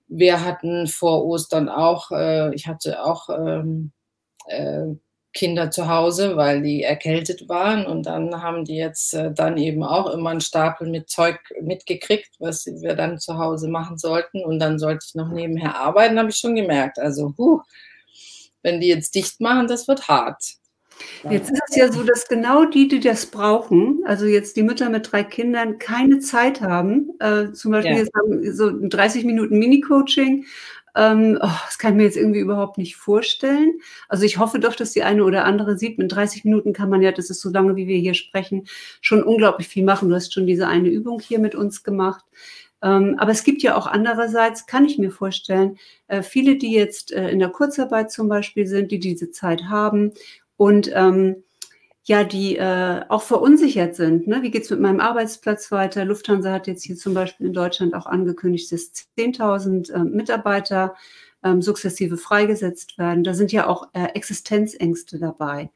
wir 0.08 0.44
hatten 0.44 0.86
vor 0.88 1.24
Ostern 1.24 1.70
auch, 1.70 2.10
äh, 2.10 2.54
ich 2.54 2.66
hatte 2.66 3.02
auch 3.02 3.30
ähm, 3.30 3.92
äh, 4.48 4.88
Kinder 5.32 5.70
zu 5.70 5.88
Hause, 5.88 6.36
weil 6.36 6.62
die 6.62 6.82
erkältet 6.82 7.48
waren. 7.48 7.86
Und 7.86 8.06
dann 8.06 8.42
haben 8.42 8.64
die 8.64 8.76
jetzt 8.76 9.14
äh, 9.14 9.32
dann 9.32 9.56
eben 9.56 9.82
auch 9.82 10.12
immer 10.12 10.30
einen 10.30 10.40
Stapel 10.40 10.88
mit 10.88 11.08
Zeug 11.08 11.38
mitgekriegt, 11.60 12.30
was 12.38 12.66
wir 12.66 12.94
dann 12.94 13.18
zu 13.18 13.38
Hause 13.38 13.68
machen 13.68 13.98
sollten. 13.98 14.44
Und 14.44 14.58
dann 14.58 14.78
sollte 14.78 15.06
ich 15.08 15.14
noch 15.14 15.28
nebenher 15.28 15.76
arbeiten, 15.76 16.18
habe 16.18 16.30
ich 16.30 16.36
schon 16.36 16.54
gemerkt. 16.54 16.98
Also, 16.98 17.34
huh, 17.38 17.60
wenn 18.62 18.80
die 18.80 18.88
jetzt 18.88 19.14
dicht 19.14 19.40
machen, 19.40 19.68
das 19.68 19.88
wird 19.88 20.08
hart. 20.08 20.42
Jetzt 21.28 21.50
ist 21.50 21.60
es 21.68 21.76
ja 21.76 21.90
so, 21.90 22.02
dass 22.02 22.28
genau 22.28 22.64
die, 22.64 22.88
die 22.88 23.00
das 23.00 23.26
brauchen, 23.26 24.00
also 24.04 24.26
jetzt 24.26 24.56
die 24.56 24.62
Mütter 24.62 24.90
mit 24.90 25.10
drei 25.10 25.24
Kindern, 25.24 25.78
keine 25.78 26.18
Zeit 26.18 26.60
haben. 26.60 27.10
Äh, 27.20 27.52
zum 27.52 27.72
Beispiel 27.72 27.92
ja. 27.92 27.98
jetzt 27.98 28.12
haben 28.14 28.52
so 28.52 28.70
30 28.70 29.24
Minuten 29.24 29.58
Mini-Coaching 29.58 30.44
ähm, 30.94 31.38
oh, 31.40 31.48
das 31.66 31.78
kann 31.78 31.92
ich 31.92 31.96
mir 31.96 32.04
jetzt 32.04 32.16
irgendwie 32.16 32.40
überhaupt 32.40 32.78
nicht 32.78 32.96
vorstellen. 32.96 33.78
Also 34.08 34.24
ich 34.24 34.38
hoffe 34.38 34.58
doch, 34.58 34.74
dass 34.74 34.92
die 34.92 35.02
eine 35.02 35.24
oder 35.24 35.44
andere 35.44 35.78
sieht, 35.78 35.98
mit 35.98 36.12
30 36.12 36.44
Minuten 36.44 36.72
kann 36.72 36.90
man 36.90 37.02
ja, 37.02 37.12
das 37.12 37.30
ist 37.30 37.40
so 37.40 37.50
lange, 37.50 37.76
wie 37.76 37.86
wir 37.86 37.98
hier 37.98 38.14
sprechen, 38.14 38.64
schon 39.00 39.22
unglaublich 39.22 39.68
viel 39.68 39.84
machen. 39.84 40.08
Du 40.08 40.14
hast 40.14 40.34
schon 40.34 40.46
diese 40.46 40.68
eine 40.68 40.88
Übung 40.88 41.20
hier 41.20 41.38
mit 41.38 41.54
uns 41.54 41.82
gemacht. 41.82 42.24
Ähm, 42.82 43.16
aber 43.18 43.30
es 43.30 43.44
gibt 43.44 43.62
ja 43.62 43.76
auch 43.76 43.86
andererseits, 43.86 44.66
kann 44.66 44.84
ich 44.84 44.98
mir 44.98 45.10
vorstellen, 45.10 45.78
äh, 46.08 46.22
viele, 46.22 46.56
die 46.56 46.72
jetzt 46.72 47.12
äh, 47.12 47.30
in 47.30 47.38
der 47.38 47.48
Kurzarbeit 47.48 48.10
zum 48.10 48.28
Beispiel 48.28 48.66
sind, 48.66 48.90
die 48.90 48.98
diese 48.98 49.30
Zeit 49.30 49.64
haben 49.64 50.12
und 50.56 50.90
ähm, 50.92 51.44
ja, 52.04 52.24
die 52.24 52.56
äh, 52.56 53.02
auch 53.08 53.22
verunsichert 53.22 53.94
sind. 53.94 54.26
Ne? 54.26 54.42
Wie 54.42 54.50
geht's 54.50 54.70
mit 54.70 54.80
meinem 54.80 55.00
Arbeitsplatz 55.00 55.70
weiter? 55.70 56.04
Lufthansa 56.04 56.52
hat 56.52 56.66
jetzt 56.66 56.82
hier 56.82 56.96
zum 56.96 57.14
Beispiel 57.14 57.46
in 57.46 57.52
Deutschland 57.52 57.94
auch 57.94 58.06
angekündigt, 58.06 58.72
dass 58.72 58.92
10.000 59.16 59.92
äh, 59.92 60.04
Mitarbeiter 60.04 60.96
ähm, 61.44 61.62
sukzessive 61.62 62.16
freigesetzt 62.16 62.98
werden. 62.98 63.22
Da 63.22 63.34
sind 63.34 63.52
ja 63.52 63.68
auch 63.68 63.88
äh, 63.92 64.06
Existenzängste 64.14 65.18
dabei. 65.18 65.70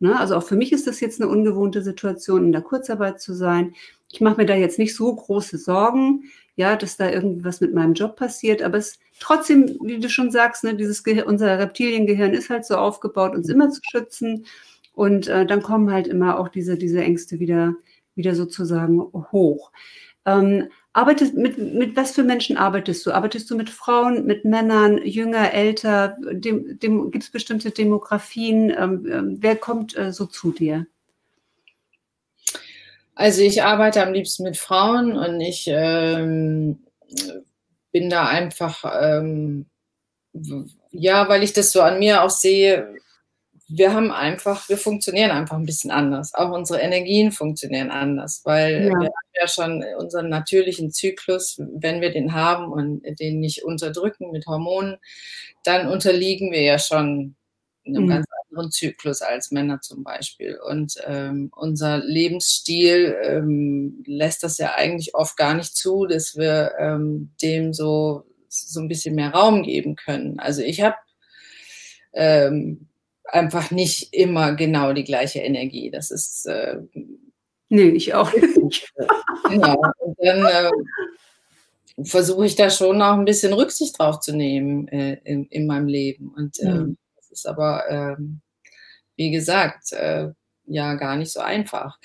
Ne? 0.00 0.18
Also 0.18 0.36
auch 0.36 0.42
für 0.42 0.56
mich 0.56 0.72
ist 0.72 0.86
das 0.86 1.00
jetzt 1.00 1.20
eine 1.20 1.30
ungewohnte 1.30 1.82
Situation, 1.82 2.46
in 2.46 2.52
der 2.52 2.62
Kurzarbeit 2.62 3.20
zu 3.20 3.34
sein. 3.34 3.74
Ich 4.10 4.20
mache 4.20 4.36
mir 4.38 4.46
da 4.46 4.54
jetzt 4.54 4.78
nicht 4.78 4.96
so 4.96 5.14
große 5.14 5.58
Sorgen, 5.58 6.24
ja, 6.56 6.76
dass 6.76 6.96
da 6.96 7.10
irgendwie 7.10 7.44
was 7.44 7.60
mit 7.60 7.74
meinem 7.74 7.94
Job 7.94 8.16
passiert. 8.16 8.62
Aber 8.62 8.78
es 8.78 8.98
trotzdem, 9.20 9.78
wie 9.82 9.98
du 10.00 10.08
schon 10.08 10.30
sagst, 10.30 10.64
ne, 10.64 10.74
dieses 10.74 11.04
Gehir 11.04 11.26
unser 11.26 11.58
Reptiliengehirn 11.58 12.32
ist 12.32 12.50
halt 12.50 12.64
so 12.64 12.76
aufgebaut, 12.76 13.34
uns 13.34 13.48
immer 13.48 13.70
zu 13.70 13.80
schützen. 13.90 14.46
Und 14.98 15.28
äh, 15.28 15.46
dann 15.46 15.62
kommen 15.62 15.92
halt 15.92 16.08
immer 16.08 16.40
auch 16.40 16.48
diese, 16.48 16.76
diese 16.76 17.00
Ängste 17.00 17.38
wieder, 17.38 17.74
wieder 18.16 18.34
sozusagen 18.34 19.00
hoch. 19.30 19.70
Ähm, 20.26 20.70
arbeitest, 20.92 21.34
mit, 21.34 21.56
mit 21.56 21.94
was 21.94 22.10
für 22.10 22.24
Menschen 22.24 22.56
arbeitest 22.56 23.06
du? 23.06 23.12
Arbeitest 23.12 23.48
du 23.48 23.56
mit 23.56 23.70
Frauen, 23.70 24.26
mit 24.26 24.44
Männern, 24.44 24.98
jünger, 25.06 25.54
älter? 25.54 26.16
Dem, 26.32 26.80
dem, 26.80 27.12
Gibt 27.12 27.22
es 27.22 27.30
bestimmte 27.30 27.70
Demografien? 27.70 28.70
Ähm, 28.70 29.06
ähm, 29.08 29.36
wer 29.38 29.54
kommt 29.54 29.96
äh, 29.96 30.12
so 30.12 30.26
zu 30.26 30.50
dir? 30.50 30.88
Also 33.14 33.42
ich 33.42 33.62
arbeite 33.62 34.04
am 34.04 34.12
liebsten 34.12 34.42
mit 34.42 34.56
Frauen 34.56 35.16
und 35.16 35.40
ich 35.40 35.66
ähm, 35.68 36.80
bin 37.92 38.10
da 38.10 38.26
einfach, 38.26 38.84
ähm, 39.00 39.66
ja, 40.90 41.28
weil 41.28 41.44
ich 41.44 41.52
das 41.52 41.70
so 41.70 41.82
an 41.82 42.00
mir 42.00 42.24
auch 42.24 42.30
sehe, 42.30 42.98
wir 43.68 43.92
haben 43.92 44.10
einfach, 44.10 44.68
wir 44.68 44.78
funktionieren 44.78 45.30
einfach 45.30 45.56
ein 45.56 45.66
bisschen 45.66 45.90
anders. 45.90 46.32
Auch 46.34 46.50
unsere 46.50 46.80
Energien 46.80 47.32
funktionieren 47.32 47.90
anders, 47.90 48.42
weil 48.44 48.84
ja. 48.84 48.88
wir 48.88 48.94
haben 48.94 49.32
ja 49.40 49.46
schon 49.48 49.84
unseren 49.98 50.30
natürlichen 50.30 50.90
Zyklus, 50.90 51.58
wenn 51.58 52.00
wir 52.00 52.10
den 52.10 52.32
haben 52.32 52.72
und 52.72 53.02
den 53.20 53.40
nicht 53.40 53.64
unterdrücken 53.64 54.30
mit 54.30 54.46
Hormonen, 54.46 54.96
dann 55.64 55.86
unterliegen 55.86 56.50
wir 56.50 56.62
ja 56.62 56.78
schon 56.78 57.36
einem 57.86 58.04
mhm. 58.04 58.08
ganz 58.08 58.26
anderen 58.50 58.70
Zyklus 58.70 59.22
als 59.22 59.50
Männer 59.50 59.80
zum 59.80 60.02
Beispiel. 60.02 60.58
Und 60.58 60.94
ähm, 61.06 61.50
unser 61.54 61.98
Lebensstil 61.98 63.16
ähm, 63.22 64.02
lässt 64.06 64.42
das 64.42 64.58
ja 64.58 64.74
eigentlich 64.74 65.14
oft 65.14 65.36
gar 65.36 65.54
nicht 65.54 65.76
zu, 65.76 66.06
dass 66.06 66.36
wir 66.36 66.72
ähm, 66.78 67.32
dem 67.42 67.72
so, 67.72 68.24
so 68.48 68.80
ein 68.80 68.88
bisschen 68.88 69.14
mehr 69.14 69.30
Raum 69.30 69.62
geben 69.62 69.96
können. 69.96 70.38
Also 70.38 70.62
ich 70.62 70.80
habe 70.80 70.96
ähm, 72.14 72.88
einfach 73.28 73.70
nicht 73.70 74.12
immer 74.12 74.54
genau 74.54 74.92
die 74.92 75.04
gleiche 75.04 75.40
Energie. 75.40 75.90
Das 75.90 76.10
ist. 76.10 76.46
Äh, 76.46 76.78
nee, 77.68 77.90
ich 77.90 78.14
auch 78.14 78.32
nicht. 78.34 78.92
genau. 79.48 79.82
Und 79.98 80.16
dann 80.18 80.44
äh, 80.44 80.70
versuche 82.04 82.46
ich 82.46 82.56
da 82.56 82.70
schon 82.70 83.02
auch 83.02 83.14
ein 83.14 83.24
bisschen 83.24 83.52
Rücksicht 83.52 83.98
drauf 83.98 84.20
zu 84.20 84.34
nehmen 84.34 84.88
äh, 84.88 85.20
in, 85.24 85.46
in, 85.46 85.66
meinem 85.66 85.88
Leben. 85.88 86.32
Und 86.36 86.58
äh, 86.60 86.70
mhm. 86.70 86.96
das 87.16 87.30
ist 87.30 87.46
aber, 87.46 87.84
ähm, 87.88 88.40
wie 89.16 89.30
gesagt, 89.30 89.92
äh, 89.92 90.28
ja 90.66 90.94
gar 90.94 91.16
nicht 91.16 91.32
so 91.32 91.40
einfach. 91.40 91.98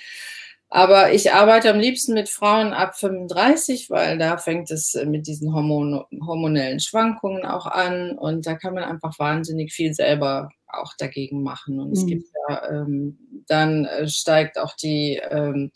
Aber 0.69 1.13
ich 1.13 1.31
arbeite 1.31 1.69
am 1.69 1.79
liebsten 1.79 2.15
mit 2.15 2.29
Frauen 2.29 2.73
ab 2.73 2.97
35, 2.97 3.91
weil 3.91 4.17
da 4.17 4.37
fängt 4.37 4.71
es 4.71 4.95
mit 5.05 5.27
diesen 5.27 5.53
Hormon 5.53 6.03
hormonellen 6.25 6.79
Schwankungen 6.79 7.45
auch 7.45 7.67
an 7.67 8.17
und 8.17 8.47
da 8.47 8.55
kann 8.55 8.73
man 8.73 8.83
einfach 8.83 9.19
wahnsinnig 9.19 9.71
viel 9.71 9.93
selber 9.93 10.49
auch 10.73 10.93
dagegen 10.97 11.43
machen. 11.43 11.79
Und 11.79 11.87
mhm. 11.87 11.93
es 11.93 12.05
gibt 12.05 12.27
ja, 12.47 12.69
ähm, 12.69 13.17
dann 13.47 13.85
äh, 13.85 14.07
steigt 14.07 14.57
auch 14.57 14.75
die, 14.75 15.21
ähm, 15.29 15.71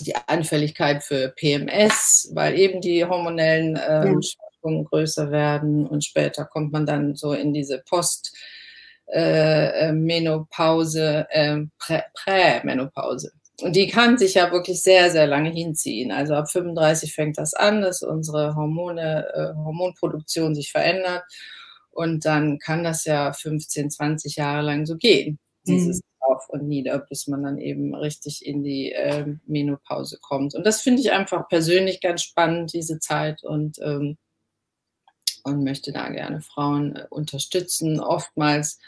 die 0.00 0.14
Anfälligkeit 0.16 1.02
für 1.04 1.28
PMS, 1.28 2.30
weil 2.34 2.58
eben 2.58 2.80
die 2.80 3.04
hormonellen 3.04 3.78
ähm, 3.88 4.20
ja. 4.20 4.22
Schwankungen 4.22 4.84
größer 4.84 5.30
werden 5.30 5.86
und 5.86 6.04
später 6.04 6.44
kommt 6.44 6.72
man 6.72 6.86
dann 6.86 7.14
so 7.14 7.32
in 7.32 7.52
diese 7.52 7.78
Post- 7.78 8.36
äh, 9.06 9.88
äh 9.88 9.92
Menopause, 9.92 11.26
äh, 11.30 11.60
Prämenopause. 12.14 13.32
Und 13.62 13.76
die 13.76 13.86
kann 13.86 14.18
sich 14.18 14.34
ja 14.34 14.50
wirklich 14.50 14.82
sehr, 14.82 15.10
sehr 15.10 15.26
lange 15.26 15.50
hinziehen. 15.50 16.10
Also 16.10 16.34
ab 16.34 16.50
35 16.50 17.14
fängt 17.14 17.38
das 17.38 17.54
an, 17.54 17.82
dass 17.82 18.02
unsere 18.02 18.56
Hormone, 18.56 19.28
äh, 19.32 19.54
Hormonproduktion 19.56 20.54
sich 20.54 20.72
verändert. 20.72 21.22
Und 21.94 22.24
dann 22.24 22.58
kann 22.58 22.84
das 22.84 23.04
ja 23.04 23.32
15, 23.32 23.90
20 23.90 24.36
Jahre 24.36 24.62
lang 24.62 24.86
so 24.86 24.96
gehen. 24.96 25.38
Dieses 25.66 25.98
mhm. 25.98 26.02
Auf 26.20 26.48
und 26.48 26.66
Nieder, 26.68 26.98
bis 26.98 27.26
man 27.26 27.42
dann 27.42 27.58
eben 27.58 27.94
richtig 27.94 28.44
in 28.46 28.62
die 28.62 28.92
äh, 28.92 29.26
Menopause 29.46 30.18
kommt. 30.20 30.54
Und 30.54 30.64
das 30.64 30.80
finde 30.80 31.02
ich 31.02 31.12
einfach 31.12 31.48
persönlich 31.48 32.00
ganz 32.00 32.22
spannend, 32.22 32.72
diese 32.72 32.98
Zeit. 32.98 33.44
Und, 33.44 33.78
ähm, 33.82 34.16
und 35.44 35.62
möchte 35.62 35.92
da 35.92 36.08
gerne 36.08 36.40
Frauen 36.40 36.96
äh, 36.96 37.06
unterstützen. 37.10 38.00
Oftmals 38.00 38.78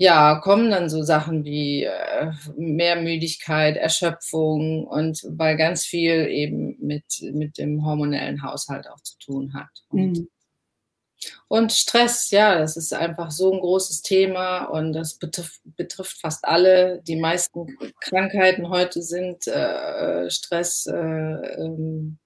ja, 0.00 0.36
kommen 0.36 0.70
dann 0.70 0.88
so 0.88 1.02
Sachen 1.02 1.44
wie 1.44 1.84
äh, 1.84 2.32
Mehrmüdigkeit, 2.56 3.76
Erschöpfung 3.76 4.86
und 4.86 5.22
weil 5.28 5.58
ganz 5.58 5.84
viel 5.84 6.26
eben 6.28 6.74
mit, 6.80 7.04
mit 7.34 7.58
dem 7.58 7.84
hormonellen 7.84 8.42
Haushalt 8.42 8.88
auch 8.88 9.00
zu 9.02 9.18
tun 9.18 9.52
hat. 9.52 9.68
Und, 9.90 10.12
mhm. 10.12 10.28
Und 11.48 11.72
Stress, 11.72 12.30
ja, 12.30 12.58
das 12.58 12.76
ist 12.76 12.92
einfach 12.92 13.30
so 13.30 13.52
ein 13.52 13.60
großes 13.60 14.02
Thema 14.02 14.64
und 14.64 14.92
das 14.92 15.14
betrifft, 15.14 15.60
betrifft 15.76 16.20
fast 16.20 16.44
alle. 16.44 17.02
Die 17.02 17.16
meisten 17.16 17.76
Krankheiten 18.00 18.68
heute 18.68 19.02
sind 19.02 19.46
äh, 19.46 20.30
Stress 20.30 20.86
äh, 20.86 20.94
ähm, 20.94 22.18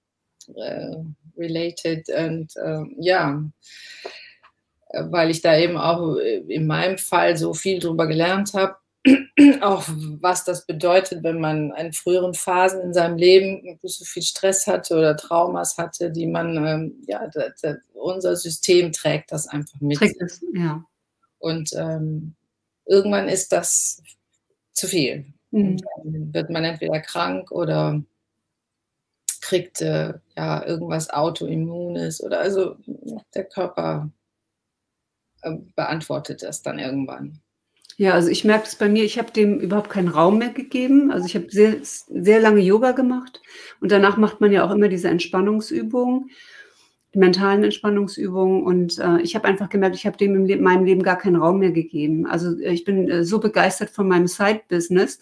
äh, 0.54 0.96
related 1.36 2.08
und 2.10 2.52
ähm, 2.62 2.96
ja, 3.00 3.42
weil 4.92 5.30
ich 5.30 5.42
da 5.42 5.56
eben 5.56 5.76
auch 5.76 6.16
in 6.16 6.66
meinem 6.66 6.98
Fall 6.98 7.36
so 7.36 7.52
viel 7.52 7.80
drüber 7.80 8.06
gelernt 8.06 8.54
habe, 8.54 8.76
auch 9.60 9.84
was 10.20 10.44
das 10.44 10.66
bedeutet, 10.66 11.22
wenn 11.22 11.40
man 11.40 11.72
in 11.76 11.92
früheren 11.92 12.34
Phasen 12.34 12.80
in 12.80 12.94
seinem 12.94 13.18
Leben 13.18 13.78
so 13.82 14.04
viel 14.04 14.22
Stress 14.22 14.66
hatte 14.66 14.96
oder 14.96 15.16
Traumas 15.16 15.76
hatte, 15.76 16.10
die 16.10 16.26
man, 16.26 16.56
ähm, 16.64 17.04
ja, 17.06 17.26
das, 17.28 17.60
das, 17.60 17.76
unser 17.92 18.36
System 18.36 18.92
trägt 18.92 19.32
das 19.32 19.46
einfach 19.46 19.80
mit. 19.80 19.98
Trägt 19.98 20.20
es, 20.22 20.42
ja. 20.54 20.84
Und 21.38 21.70
ähm, 21.74 22.34
irgendwann 22.86 23.28
ist 23.28 23.52
das 23.52 24.02
zu 24.72 24.86
viel. 24.86 25.26
Mhm. 25.50 25.76
dann 25.76 26.34
wird 26.34 26.50
man 26.50 26.64
entweder 26.64 27.00
krank 27.00 27.52
oder 27.52 28.02
kriegt 29.40 29.82
äh, 29.82 30.14
ja 30.36 30.66
irgendwas 30.66 31.10
Autoimmunes 31.10 32.20
oder 32.20 32.40
also 32.40 32.76
der 33.34 33.44
Körper 33.44 34.10
äh, 35.42 35.52
beantwortet 35.76 36.42
das 36.42 36.62
dann 36.62 36.80
irgendwann. 36.80 37.40
Ja, 37.96 38.12
also 38.12 38.28
ich 38.28 38.44
merke 38.44 38.64
das 38.64 38.76
bei 38.76 38.88
mir, 38.88 39.04
ich 39.04 39.18
habe 39.18 39.30
dem 39.30 39.60
überhaupt 39.60 39.90
keinen 39.90 40.08
Raum 40.08 40.38
mehr 40.38 40.48
gegeben. 40.50 41.12
Also 41.12 41.26
ich 41.26 41.36
habe 41.36 41.46
sehr, 41.50 41.76
sehr 41.82 42.40
lange 42.40 42.60
Yoga 42.60 42.92
gemacht 42.92 43.40
und 43.80 43.92
danach 43.92 44.16
macht 44.16 44.40
man 44.40 44.50
ja 44.50 44.66
auch 44.66 44.72
immer 44.72 44.88
diese 44.88 45.08
Entspannungsübungen, 45.08 46.30
die 47.14 47.18
mentalen 47.20 47.62
Entspannungsübungen 47.62 48.64
und 48.64 48.98
äh, 48.98 49.20
ich 49.20 49.36
habe 49.36 49.46
einfach 49.46 49.68
gemerkt, 49.68 49.94
ich 49.94 50.06
habe 50.06 50.16
dem 50.16 50.48
in 50.48 50.62
meinem 50.62 50.84
Leben 50.84 51.04
gar 51.04 51.18
keinen 51.18 51.36
Raum 51.36 51.60
mehr 51.60 51.70
gegeben. 51.70 52.26
Also 52.26 52.58
äh, 52.58 52.72
ich 52.72 52.84
bin 52.84 53.08
äh, 53.08 53.24
so 53.24 53.38
begeistert 53.38 53.90
von 53.90 54.08
meinem 54.08 54.26
Side-Business 54.26 55.20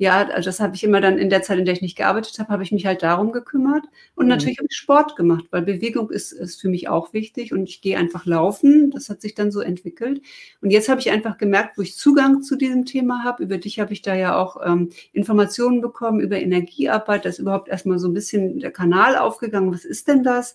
ja, 0.00 0.28
also 0.28 0.48
das 0.48 0.60
habe 0.60 0.76
ich 0.76 0.84
immer 0.84 1.00
dann 1.00 1.18
in 1.18 1.28
der 1.28 1.42
Zeit, 1.42 1.58
in 1.58 1.64
der 1.64 1.74
ich 1.74 1.82
nicht 1.82 1.96
gearbeitet 1.96 2.38
habe, 2.38 2.50
habe 2.50 2.62
ich 2.62 2.70
mich 2.70 2.86
halt 2.86 3.02
darum 3.02 3.32
gekümmert. 3.32 3.84
Und 4.14 4.26
mhm. 4.26 4.30
natürlich 4.30 4.58
habe 4.58 4.68
ich 4.70 4.76
Sport 4.76 5.16
gemacht, 5.16 5.46
weil 5.50 5.62
Bewegung 5.62 6.10
ist, 6.10 6.30
ist 6.30 6.60
für 6.60 6.68
mich 6.68 6.88
auch 6.88 7.12
wichtig 7.12 7.52
und 7.52 7.68
ich 7.68 7.80
gehe 7.80 7.98
einfach 7.98 8.24
laufen. 8.24 8.92
Das 8.92 9.10
hat 9.10 9.20
sich 9.20 9.34
dann 9.34 9.50
so 9.50 9.60
entwickelt. 9.60 10.22
Und 10.60 10.70
jetzt 10.70 10.88
habe 10.88 11.00
ich 11.00 11.10
einfach 11.10 11.36
gemerkt, 11.36 11.76
wo 11.76 11.82
ich 11.82 11.96
Zugang 11.96 12.42
zu 12.42 12.54
diesem 12.54 12.84
Thema 12.84 13.24
habe. 13.24 13.42
Über 13.42 13.58
dich 13.58 13.80
habe 13.80 13.92
ich 13.92 14.00
da 14.02 14.14
ja 14.14 14.36
auch 14.36 14.64
ähm, 14.64 14.90
Informationen 15.12 15.80
bekommen 15.80 16.20
über 16.20 16.38
Energiearbeit. 16.38 17.24
Da 17.24 17.30
ist 17.30 17.40
überhaupt 17.40 17.68
erstmal 17.68 17.98
so 17.98 18.06
ein 18.06 18.14
bisschen 18.14 18.60
der 18.60 18.70
Kanal 18.70 19.16
aufgegangen. 19.16 19.74
Was 19.74 19.84
ist 19.84 20.06
denn 20.06 20.22
das? 20.22 20.54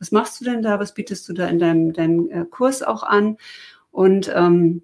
Was 0.00 0.10
machst 0.10 0.40
du 0.40 0.44
denn 0.44 0.62
da? 0.62 0.80
Was 0.80 0.94
bietest 0.94 1.28
du 1.28 1.32
da 1.32 1.46
in 1.46 1.60
deinem, 1.60 1.92
deinem 1.92 2.28
äh, 2.28 2.44
Kurs 2.44 2.82
auch 2.82 3.04
an? 3.04 3.36
Und 3.92 4.32
ähm, 4.34 4.82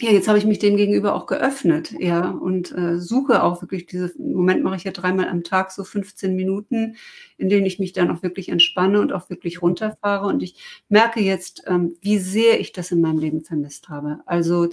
ja, 0.00 0.10
jetzt 0.10 0.26
habe 0.26 0.38
ich 0.38 0.44
mich 0.44 0.58
dem 0.58 0.76
gegenüber 0.76 1.14
auch 1.14 1.26
geöffnet, 1.26 1.92
ja, 1.98 2.30
und 2.30 2.76
äh, 2.76 2.98
suche 2.98 3.44
auch 3.44 3.62
wirklich 3.62 3.86
diese, 3.86 4.12
im 4.18 4.32
Moment 4.32 4.64
mache 4.64 4.74
ich 4.76 4.84
ja 4.84 4.90
dreimal 4.90 5.28
am 5.28 5.44
Tag 5.44 5.70
so 5.70 5.84
15 5.84 6.34
Minuten, 6.34 6.96
in 7.38 7.48
denen 7.48 7.64
ich 7.64 7.78
mich 7.78 7.92
dann 7.92 8.10
auch 8.10 8.22
wirklich 8.22 8.48
entspanne 8.48 9.00
und 9.00 9.12
auch 9.12 9.30
wirklich 9.30 9.62
runterfahre. 9.62 10.26
Und 10.26 10.42
ich 10.42 10.56
merke 10.88 11.20
jetzt, 11.20 11.62
ähm, 11.66 11.96
wie 12.00 12.18
sehr 12.18 12.58
ich 12.58 12.72
das 12.72 12.90
in 12.90 13.00
meinem 13.00 13.18
Leben 13.18 13.44
vermisst 13.44 13.88
habe. 13.88 14.20
Also, 14.26 14.68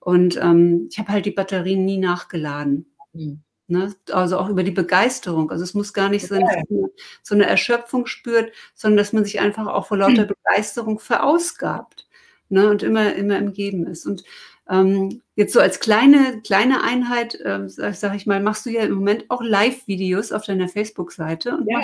und 0.00 0.36
ähm, 0.36 0.88
ich 0.90 0.98
habe 0.98 1.12
halt 1.12 1.24
die 1.24 1.30
Batterien 1.30 1.86
nie 1.86 1.98
nachgeladen. 1.98 2.86
Mhm. 3.14 3.42
Ne? 3.68 3.94
Also 4.10 4.38
auch 4.38 4.48
über 4.48 4.62
die 4.64 4.70
Begeisterung. 4.70 5.50
Also 5.50 5.64
es 5.64 5.74
muss 5.74 5.92
gar 5.92 6.08
nicht 6.08 6.26
sein, 6.26 6.40
dass 6.40 6.70
man 6.70 6.90
so 7.22 7.34
eine 7.34 7.46
Erschöpfung 7.46 8.06
spürt, 8.06 8.52
sondern 8.74 8.96
dass 8.98 9.12
man 9.12 9.24
sich 9.24 9.40
einfach 9.40 9.66
auch 9.66 9.86
vor 9.86 9.98
lauter 9.98 10.24
Begeisterung 10.44 10.98
verausgabt. 10.98 12.06
Ne, 12.50 12.70
und 12.70 12.82
immer, 12.82 13.14
immer 13.14 13.36
im 13.36 13.52
Geben 13.52 13.86
ist. 13.86 14.06
Und 14.06 14.24
ähm, 14.70 15.22
jetzt 15.34 15.52
so 15.52 15.60
als 15.60 15.80
kleine, 15.80 16.40
kleine 16.42 16.82
Einheit, 16.82 17.34
äh, 17.40 17.68
sag, 17.68 17.94
sag, 17.94 18.14
ich 18.14 18.26
mal, 18.26 18.40
machst 18.40 18.66
du 18.66 18.70
ja 18.70 18.82
im 18.82 18.94
Moment 18.94 19.24
auch 19.28 19.42
Live-Videos 19.42 20.32
auf 20.32 20.44
deiner 20.44 20.68
Facebook-Seite. 20.68 21.58
Ja, 21.66 21.82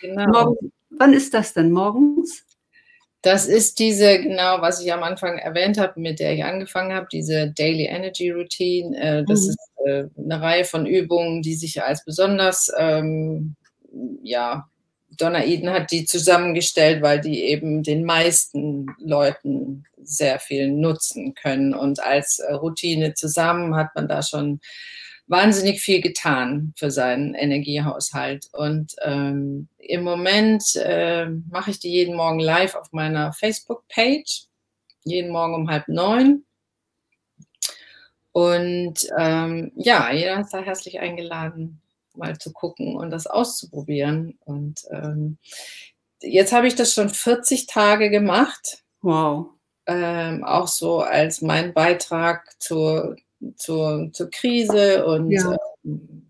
genau. 0.00 0.26
Morgen, 0.30 0.72
wann 0.90 1.12
ist 1.12 1.34
das 1.34 1.54
denn? 1.54 1.72
Morgens? 1.72 2.44
Das 3.22 3.46
ist 3.46 3.80
diese, 3.80 4.20
genau, 4.20 4.60
was 4.60 4.80
ich 4.80 4.92
am 4.92 5.02
Anfang 5.02 5.38
erwähnt 5.38 5.76
habe, 5.76 6.00
mit 6.00 6.20
der 6.20 6.34
ich 6.34 6.44
angefangen 6.44 6.92
habe, 6.92 7.08
diese 7.10 7.52
Daily 7.52 7.86
Energy 7.86 8.30
Routine. 8.30 8.96
Äh, 8.96 9.24
das 9.24 9.42
mhm. 9.42 9.48
ist 9.48 9.58
äh, 9.84 10.04
eine 10.16 10.40
Reihe 10.40 10.64
von 10.64 10.86
Übungen, 10.86 11.42
die 11.42 11.56
sich 11.56 11.82
als 11.82 12.04
besonders, 12.04 12.70
ähm, 12.78 13.56
ja, 14.22 14.68
Donna 15.18 15.44
Eden 15.44 15.70
hat 15.70 15.90
die 15.90 16.04
zusammengestellt, 16.04 17.02
weil 17.02 17.20
die 17.20 17.44
eben 17.44 17.82
den 17.82 18.04
meisten 18.04 18.86
Leuten 18.98 19.84
sehr 20.02 20.38
viel 20.38 20.68
nutzen 20.70 21.34
können. 21.34 21.74
Und 21.74 22.00
als 22.00 22.38
äh, 22.38 22.54
Routine 22.54 23.14
zusammen 23.14 23.76
hat 23.76 23.94
man 23.94 24.08
da 24.08 24.22
schon 24.22 24.60
wahnsinnig 25.26 25.80
viel 25.80 26.00
getan 26.00 26.72
für 26.76 26.90
seinen 26.90 27.34
Energiehaushalt. 27.34 28.48
Und 28.52 28.94
ähm, 29.02 29.68
im 29.78 30.02
Moment 30.02 30.64
äh, 30.76 31.26
mache 31.26 31.70
ich 31.70 31.78
die 31.78 31.90
jeden 31.90 32.16
Morgen 32.16 32.40
live 32.40 32.74
auf 32.74 32.92
meiner 32.92 33.32
Facebook-Page, 33.32 34.46
jeden 35.04 35.30
Morgen 35.30 35.54
um 35.54 35.70
halb 35.70 35.88
neun. 35.88 36.44
Und 38.32 39.06
ähm, 39.18 39.72
ja, 39.74 40.12
jeder 40.12 40.40
ist 40.40 40.54
da 40.54 40.62
herzlich 40.62 41.00
eingeladen, 41.00 41.82
mal 42.18 42.38
zu 42.38 42.52
gucken 42.52 42.96
und 42.96 43.10
das 43.10 43.26
auszuprobieren. 43.26 44.38
Und 44.44 44.82
ähm, 44.90 45.38
jetzt 46.20 46.52
habe 46.52 46.66
ich 46.66 46.74
das 46.74 46.92
schon 46.92 47.08
40 47.08 47.66
Tage 47.66 48.10
gemacht. 48.10 48.82
Wow 49.00 49.50
ähm, 49.88 50.44
auch 50.44 50.68
so 50.68 51.00
als 51.00 51.40
mein 51.40 51.72
Beitrag 51.72 52.44
zur, 52.60 53.16
zur, 53.56 54.10
zur 54.12 54.30
Krise 54.30 55.04
und 55.06 55.30
ja. 55.30 55.56
Ähm, 55.84 56.24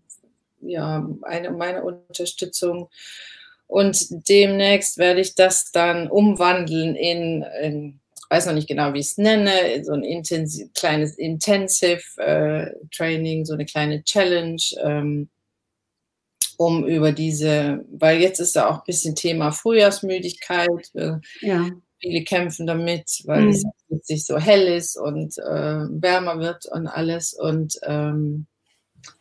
ja, 0.61 1.07
eine, 1.21 1.51
meine 1.51 1.83
Unterstützung. 1.83 2.89
Und 3.67 4.27
demnächst 4.27 4.97
werde 4.97 5.21
ich 5.21 5.35
das 5.35 5.71
dann 5.71 6.09
umwandeln 6.09 6.95
in, 6.95 7.43
in 7.61 7.99
weiß 8.29 8.45
noch 8.45 8.53
nicht 8.53 8.67
genau, 8.67 8.93
wie 8.93 8.99
ich 8.99 9.07
es 9.07 9.17
nenne, 9.17 9.83
so 9.83 9.93
ein 9.93 10.03
intensiv, 10.03 10.71
kleines 10.73 11.17
Intensive 11.17 12.01
äh, 12.17 12.71
Training, 12.95 13.45
so 13.45 13.53
eine 13.53 13.65
kleine 13.65 14.03
Challenge, 14.03 14.61
ähm, 14.83 15.29
um 16.59 16.85
über 16.85 17.11
diese, 17.13 17.85
weil 17.91 18.19
jetzt 18.19 18.39
ist 18.39 18.55
ja 18.55 18.69
auch 18.69 18.79
ein 18.79 18.85
bisschen 18.85 19.15
Thema 19.15 19.51
Frühjahrsmüdigkeit. 19.51 20.91
Äh, 20.93 21.17
ja 21.41 21.69
viele 21.99 22.23
kämpfen 22.23 22.65
damit, 22.65 23.21
weil 23.25 23.43
mhm. 23.43 23.49
es 23.49 23.63
plötzlich 23.87 24.25
so 24.25 24.37
hell 24.37 24.67
ist 24.67 24.97
und 24.97 25.37
äh, 25.37 25.85
wärmer 25.89 26.39
wird 26.39 26.65
und 26.65 26.87
alles. 26.87 27.33
Und 27.33 27.79
ähm, 27.83 28.47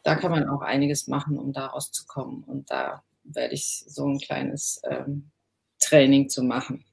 da 0.04 0.14
kann 0.14 0.30
man 0.30 0.48
auch 0.48 0.62
einiges 0.62 1.06
machen, 1.06 1.38
um 1.38 1.52
da 1.52 1.66
rauszukommen. 1.66 2.44
Und 2.44 2.70
da 2.70 3.02
werde 3.24 3.54
ich 3.54 3.84
so 3.86 4.06
ein 4.06 4.18
kleines 4.18 4.80
ähm, 4.88 5.30
Training 5.80 6.28
zu 6.28 6.42
machen. 6.42 6.84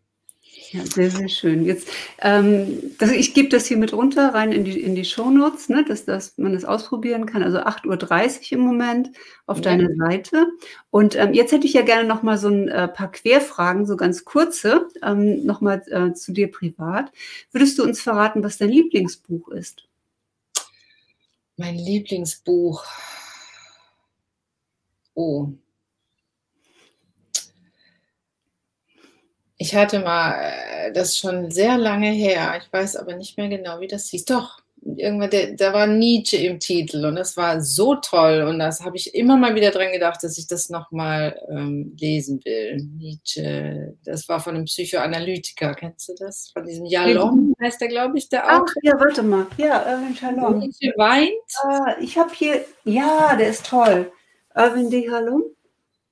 Ja, 0.72 0.86
sehr, 0.86 1.12
sehr 1.12 1.28
schön. 1.28 1.65
Jetzt, 1.65 1.89
ähm, 2.20 2.96
das, 2.98 3.12
ich 3.12 3.34
gebe 3.34 3.50
das 3.50 3.65
hier 3.65 3.76
mit 3.76 3.94
runter, 3.94 4.34
rein 4.34 4.54
in 4.54 4.63
die, 4.63 4.82
in 4.82 4.96
die 4.96 5.04
Shownotes, 5.04 5.68
ne, 5.68 5.84
dass, 5.84 6.06
dass 6.06 6.38
man 6.38 6.54
das 6.54 6.63
ausprobieren 6.63 7.26
kann. 7.26 7.44
Also 7.44 7.60
8.30 7.60 8.54
Uhr 8.54 8.60
im 8.60 8.60
Moment 8.62 9.12
auf 9.48 9.58
ja. 9.58 9.63
deiner 9.63 9.89
Seite. 9.96 10.48
Und 10.91 11.15
ähm, 11.15 11.34
jetzt 11.34 11.52
hätte 11.52 11.68
ich 11.68 11.74
ja 11.74 11.82
gerne 11.82 12.08
noch 12.08 12.24
mal 12.24 12.38
so 12.38 12.48
ein 12.48 12.70
äh, 12.70 12.88
paar 12.88 13.12
Querfragen, 13.12 13.86
so 13.86 13.98
ganz 13.98 14.24
kurze, 14.24 14.88
ähm, 15.04 15.46
noch 15.46 15.60
mal 15.60 15.82
äh, 15.88 16.13
zu 16.13 16.32
dir 16.32 16.50
privat. 16.50 17.12
Würdest 17.52 17.78
du 17.78 17.84
uns 17.84 18.02
verraten, 18.02 18.44
was 18.44 18.58
dein 18.58 18.70
Lieblingsbuch 18.70 19.50
ist? 19.50 19.84
Mein 21.58 21.76
Lieblingsbuch. 21.76 22.84
Oh, 25.15 25.50
Ich 29.58 29.74
hatte 29.76 30.00
mal, 30.00 30.34
äh, 30.34 30.91
das 30.91 31.18
schon 31.18 31.50
sehr 31.50 31.78
lange 31.78 32.12
her, 32.12 32.60
ich 32.62 32.72
weiß 32.72 32.98
aber 32.98 33.15
nicht 33.15 33.38
mehr 33.38 33.48
genau, 33.48 33.80
wie 33.80 33.88
das 33.88 34.10
hieß. 34.10 34.26
Doch, 34.26 34.60
irgendwann, 34.86 35.58
da 35.58 35.74
war 35.74 35.88
Nietzsche 35.88 36.38
im 36.38 36.60
Titel 36.60 37.06
und 37.06 37.15
das 37.15 37.36
war 37.38 37.62
so 37.62 37.96
toll 37.96 38.44
und 38.48 38.60
das 38.60 38.82
habe 38.82 38.98
ich 38.98 39.15
immer 39.15 39.36
mal 39.38 39.56
wieder 39.56 39.72
dran 39.72 39.91
gedacht, 39.91 40.24
dass 40.24 40.38
ich 40.38 40.48
das 40.48 40.70
nochmal 40.70 41.39
ähm, 41.50 41.96
lesen 42.00 42.39
will. 42.46 42.78
Nietzsche, 42.98 43.96
das 44.04 44.30
war 44.30 44.39
von 44.39 44.56
einem 44.56 44.65
Psychoanalytiker, 44.65 45.74
kennst 45.74 46.10
du 46.10 46.15
das? 46.20 46.52
Von 46.52 46.65
diesem 46.65 46.86
Jalom 46.86 47.56
heißt 47.62 47.82
der, 47.82 47.88
glaube 47.88 48.18
ich, 48.18 48.30
der 48.30 48.48
Ach, 48.48 48.65
ja, 48.84 49.00
warte 49.00 49.24
mal. 49.24 49.48
Ja, 49.58 49.86
Irwin 49.89 50.15
Shalom. 50.15 50.60
Nietzsche 50.60 50.94
weint. 50.98 51.32
Ah, 51.63 51.96
ich 52.00 52.18
habe 52.18 52.34
hier, 52.34 52.65
ja, 52.84 53.36
der 53.36 53.50
ist 53.50 53.65
toll. 53.65 54.12
Irwin 54.56 54.89
de 54.89 55.10
Halom? 55.10 55.44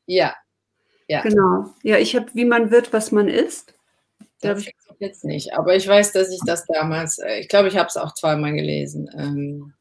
Ja, 0.06 0.34
ja. 1.14 1.22
Genau. 1.22 1.66
Ja, 1.84 2.00
ich 2.00 2.16
habe, 2.16 2.26
wie 2.34 2.46
man 2.46 2.72
wird, 2.72 2.92
was 2.92 3.12
man 3.12 3.28
ist. 3.28 3.76
Das 4.42 4.62
ich 4.62 4.74
jetzt 4.98 5.24
nicht. 5.24 5.54
Aber 5.54 5.76
ich 5.76 5.88
weiß, 5.88 6.12
dass 6.12 6.32
ich 6.32 6.40
das 6.46 6.66
damals, 6.66 7.20
äh, 7.20 7.40
ich 7.40 7.48
glaube, 7.50 7.68
ich 7.68 7.78
habe 7.78 7.88
es 7.88 7.98
auch 7.98 8.16
zweimal 8.16 8.54
gelesen, 8.54 9.10
ähm, 9.16 9.74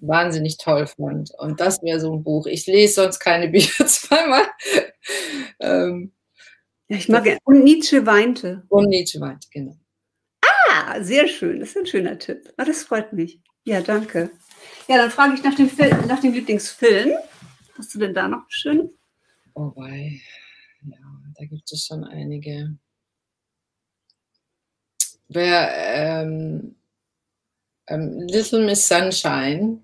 wahnsinnig 0.00 0.58
toll 0.58 0.86
fand. 0.86 1.30
Und 1.38 1.58
das 1.58 1.82
wäre 1.82 2.00
so 2.00 2.12
ein 2.12 2.22
Buch. 2.22 2.46
Ich 2.46 2.66
lese 2.66 2.94
sonst 3.02 3.18
keine 3.18 3.48
Bücher 3.54 3.86
zweimal. 3.86 4.44
ähm, 5.58 6.12
Ja, 6.88 6.98
ich 6.98 7.08
mag. 7.08 7.26
Und 7.44 7.64
Nietzsche 7.64 8.04
weinte. 8.04 8.62
Und 8.68 8.90
Nietzsche 8.90 9.18
weinte, 9.20 9.48
genau. 9.50 9.76
Ah, 10.68 11.02
sehr 11.02 11.26
schön. 11.28 11.60
Das 11.60 11.70
ist 11.70 11.78
ein 11.78 11.86
schöner 11.86 12.18
Tipp. 12.18 12.52
Ah, 12.58 12.64
das 12.66 12.84
freut 12.84 13.14
mich. 13.14 13.40
Ja, 13.64 13.80
danke. 13.80 14.30
Ja, 14.86 14.98
dann 14.98 15.10
frage 15.10 15.34
ich 15.34 15.42
nach 15.42 15.54
dem, 15.54 15.70
Film, 15.70 16.06
nach 16.06 16.20
dem 16.20 16.34
Lieblingsfilm. 16.34 17.12
Hast 17.78 17.94
du 17.94 17.98
denn 17.98 18.12
da 18.12 18.28
noch 18.28 18.44
schön? 18.48 18.90
Oh, 18.90 19.05
wei. 19.56 20.20
Ja, 20.82 20.98
da 21.36 21.44
gibt 21.46 21.72
es 21.72 21.86
schon 21.86 22.04
einige. 22.04 22.76
Wer, 25.28 25.70
ähm, 25.74 26.76
ähm, 27.88 28.20
Little 28.28 28.64
Miss 28.64 28.86
Sunshine 28.86 29.80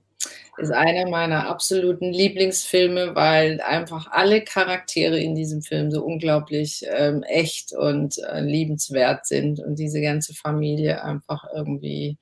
ist 0.59 0.71
einer 0.71 1.09
meiner 1.09 1.49
absoluten 1.49 2.13
Lieblingsfilme, 2.13 3.15
weil 3.15 3.61
einfach 3.63 4.09
alle 4.11 4.45
Charaktere 4.45 5.19
in 5.19 5.35
diesem 5.35 5.63
Film 5.63 5.91
so 5.91 6.05
unglaublich 6.05 6.85
ähm, 6.89 7.23
echt 7.25 7.73
und 7.73 8.19
äh, 8.19 8.41
liebenswert 8.41 9.27
sind 9.27 9.61
und 9.61 9.79
diese 9.79 10.01
ganze 10.01 10.35
Familie 10.35 11.03
einfach 11.03 11.45
irgendwie 11.55 12.19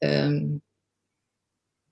ähm, 0.00 0.62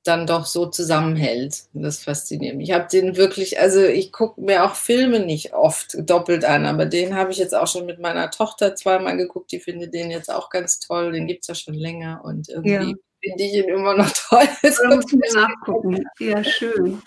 dann 0.05 0.27
doch 0.27 0.47
so 0.47 0.67
zusammenhält. 0.67 1.65
Das 1.73 2.03
fasziniert 2.03 2.57
mich. 2.57 2.71
Ich 2.71 2.75
habe 2.75 2.89
den 2.91 3.17
wirklich, 3.17 3.61
also 3.61 3.83
ich 3.83 4.13
gucke 4.13 4.41
mir 4.41 4.65
auch 4.65 4.75
Filme 4.75 5.21
nicht 5.21 5.55
oft 5.55 5.97
doppelt 5.99 6.45
an, 6.45 6.67
aber 6.67 6.87
den 6.87 7.15
habe 7.15 7.31
ich 7.31 7.39
jetzt 7.39 7.55
auch 7.55 7.69
schon 7.69 7.87
mit 7.87 8.01
meiner 8.01 8.31
Tochter 8.31 8.75
zweimal 8.75 9.17
geguckt. 9.17 9.53
Die 9.53 9.61
findet 9.61 9.95
den 9.95 10.11
jetzt 10.11 10.31
auch 10.33 10.51
ganz 10.51 10.81
toll. 10.81 11.13
Den 11.13 11.27
gibt 11.27 11.43
es 11.43 11.49
ja 11.49 11.55
schon 11.55 11.75
länger 11.75 12.23
und 12.25 12.49
irgendwie 12.49 12.73
ja. 12.73 12.81
finde 12.81 13.45
ich 13.45 13.55
ihn 13.55 13.69
immer 13.69 13.95
noch 13.97 14.11
toll. 14.29 14.49
Da 14.63 14.97
muss 14.97 15.13
ich 15.13 15.35
nachgucken. 15.35 16.05
Ja, 16.19 16.43
schön. 16.43 17.01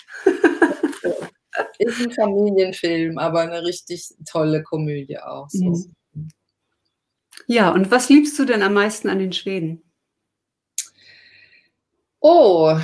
Ist 1.79 2.01
ein 2.01 2.11
Familienfilm, 2.11 3.17
aber 3.17 3.41
eine 3.41 3.63
richtig 3.63 4.09
tolle 4.29 4.63
Komödie 4.63 5.19
auch. 5.19 5.49
So. 5.49 5.65
Mhm. 5.65 6.29
Ja, 7.47 7.71
und 7.71 7.91
was 7.91 8.09
liebst 8.09 8.37
du 8.39 8.45
denn 8.45 8.63
am 8.63 8.73
meisten 8.73 9.09
an 9.09 9.19
den 9.19 9.33
Schweden? 9.33 9.84
Oh, 12.27 12.75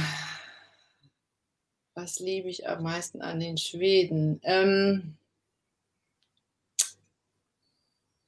was 1.96 2.20
liebe 2.20 2.48
ich 2.48 2.70
am 2.70 2.84
meisten 2.84 3.24
an 3.24 3.40
den 3.40 3.58
Schweden? 3.58 4.40
Ähm, 4.44 5.18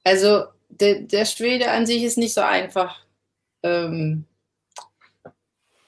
also 0.02 0.46
der, 0.70 1.02
der, 1.02 1.24
Schwede 1.24 1.70
an 1.70 1.86
sich 1.86 2.02
ist 2.02 2.18
nicht 2.18 2.34
so 2.34 2.40
einfach 2.40 3.06
ähm, 3.62 4.24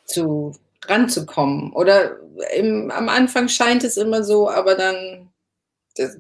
zu 0.05 0.55
ranzukommen. 0.85 1.73
Oder 1.73 2.21
im, 2.55 2.93
am 2.93 3.09
Anfang 3.09 3.49
scheint 3.49 3.83
es 3.83 3.97
immer 3.97 4.23
so, 4.23 4.49
aber 4.49 4.77
dann 4.77 5.33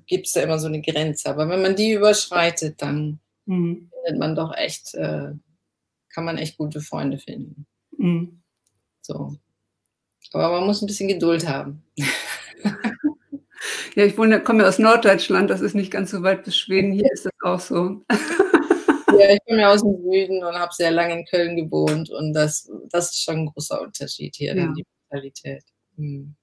gibt 0.08 0.26
es 0.26 0.32
da 0.32 0.40
immer 0.40 0.58
so 0.58 0.66
eine 0.66 0.82
Grenze. 0.82 1.30
Aber 1.30 1.48
wenn 1.48 1.62
man 1.62 1.76
die 1.76 1.92
überschreitet, 1.92 2.82
dann 2.82 3.20
mhm. 3.44 3.88
findet 4.04 4.18
man 4.18 4.34
doch 4.34 4.52
echt, 4.56 4.96
äh, 4.96 5.30
kann 6.08 6.24
man 6.24 6.38
echt 6.38 6.58
gute 6.58 6.80
Freunde 6.80 7.18
finden. 7.18 7.68
Mhm. 7.96 8.42
So. 9.06 9.36
Aber 10.32 10.58
man 10.58 10.66
muss 10.66 10.82
ein 10.82 10.86
bisschen 10.86 11.08
Geduld 11.08 11.48
haben. 11.48 11.82
Ja, 13.96 14.04
ich 14.04 14.18
wohne, 14.18 14.42
komme 14.42 14.68
aus 14.68 14.78
Norddeutschland, 14.78 15.48
das 15.48 15.62
ist 15.62 15.74
nicht 15.74 15.90
ganz 15.90 16.10
so 16.10 16.22
weit 16.22 16.44
bis 16.44 16.54
Schweden, 16.54 16.92
hier 16.92 17.10
ist 17.10 17.24
das 17.24 17.32
auch 17.42 17.60
so. 17.60 18.04
Ja, 19.18 19.32
ich 19.32 19.38
komme 19.46 19.62
ja 19.62 19.72
aus 19.72 19.80
dem 19.80 19.96
Süden 20.02 20.44
und 20.44 20.54
habe 20.56 20.74
sehr 20.74 20.90
lange 20.90 21.18
in 21.18 21.24
Köln 21.24 21.56
gewohnt 21.56 22.10
und 22.10 22.34
das, 22.34 22.70
das 22.90 23.12
ist 23.12 23.24
schon 23.24 23.36
ein 23.36 23.46
großer 23.46 23.80
Unterschied 23.80 24.36
hier, 24.36 24.54
ja. 24.54 24.70
die 24.76 24.84
Mentalität. 25.08 25.64
Hm. 25.96 26.34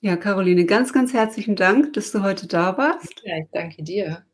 Ja, 0.00 0.16
Caroline, 0.16 0.64
ganz, 0.64 0.94
ganz 0.94 1.12
herzlichen 1.12 1.56
Dank, 1.56 1.92
dass 1.92 2.10
du 2.10 2.22
heute 2.22 2.46
da 2.46 2.78
warst. 2.78 3.12
Ja, 3.22 3.36
ich 3.36 3.48
danke 3.52 3.82
dir. 3.82 4.24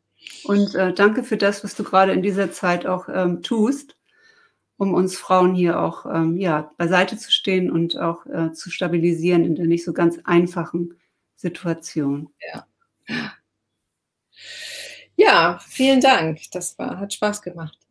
Und 0.45 0.75
äh, 0.75 0.93
danke 0.93 1.23
für 1.23 1.35
das, 1.35 1.61
was 1.65 1.75
du 1.75 1.83
gerade 1.83 2.13
in 2.13 2.21
dieser 2.21 2.53
Zeit 2.53 2.85
auch 2.85 3.09
ähm, 3.09 3.41
tust 3.41 3.96
um 4.77 4.93
uns 4.93 5.17
Frauen 5.17 5.55
hier 5.55 5.79
auch 5.79 6.05
ähm, 6.05 6.37
ja, 6.37 6.71
beiseite 6.77 7.17
zu 7.17 7.31
stehen 7.31 7.71
und 7.71 7.97
auch 7.97 8.25
äh, 8.27 8.51
zu 8.53 8.69
stabilisieren 8.69 9.43
in 9.43 9.55
der 9.55 9.65
nicht 9.65 9.83
so 9.83 9.93
ganz 9.93 10.19
einfachen 10.23 10.93
Situation. 11.35 12.29
Ja. 12.53 12.67
Ja, 15.15 15.59
vielen 15.67 15.99
Dank. 15.99 16.39
Das 16.51 16.77
war, 16.77 16.99
hat 16.99 17.13
Spaß 17.13 17.41
gemacht. 17.41 17.86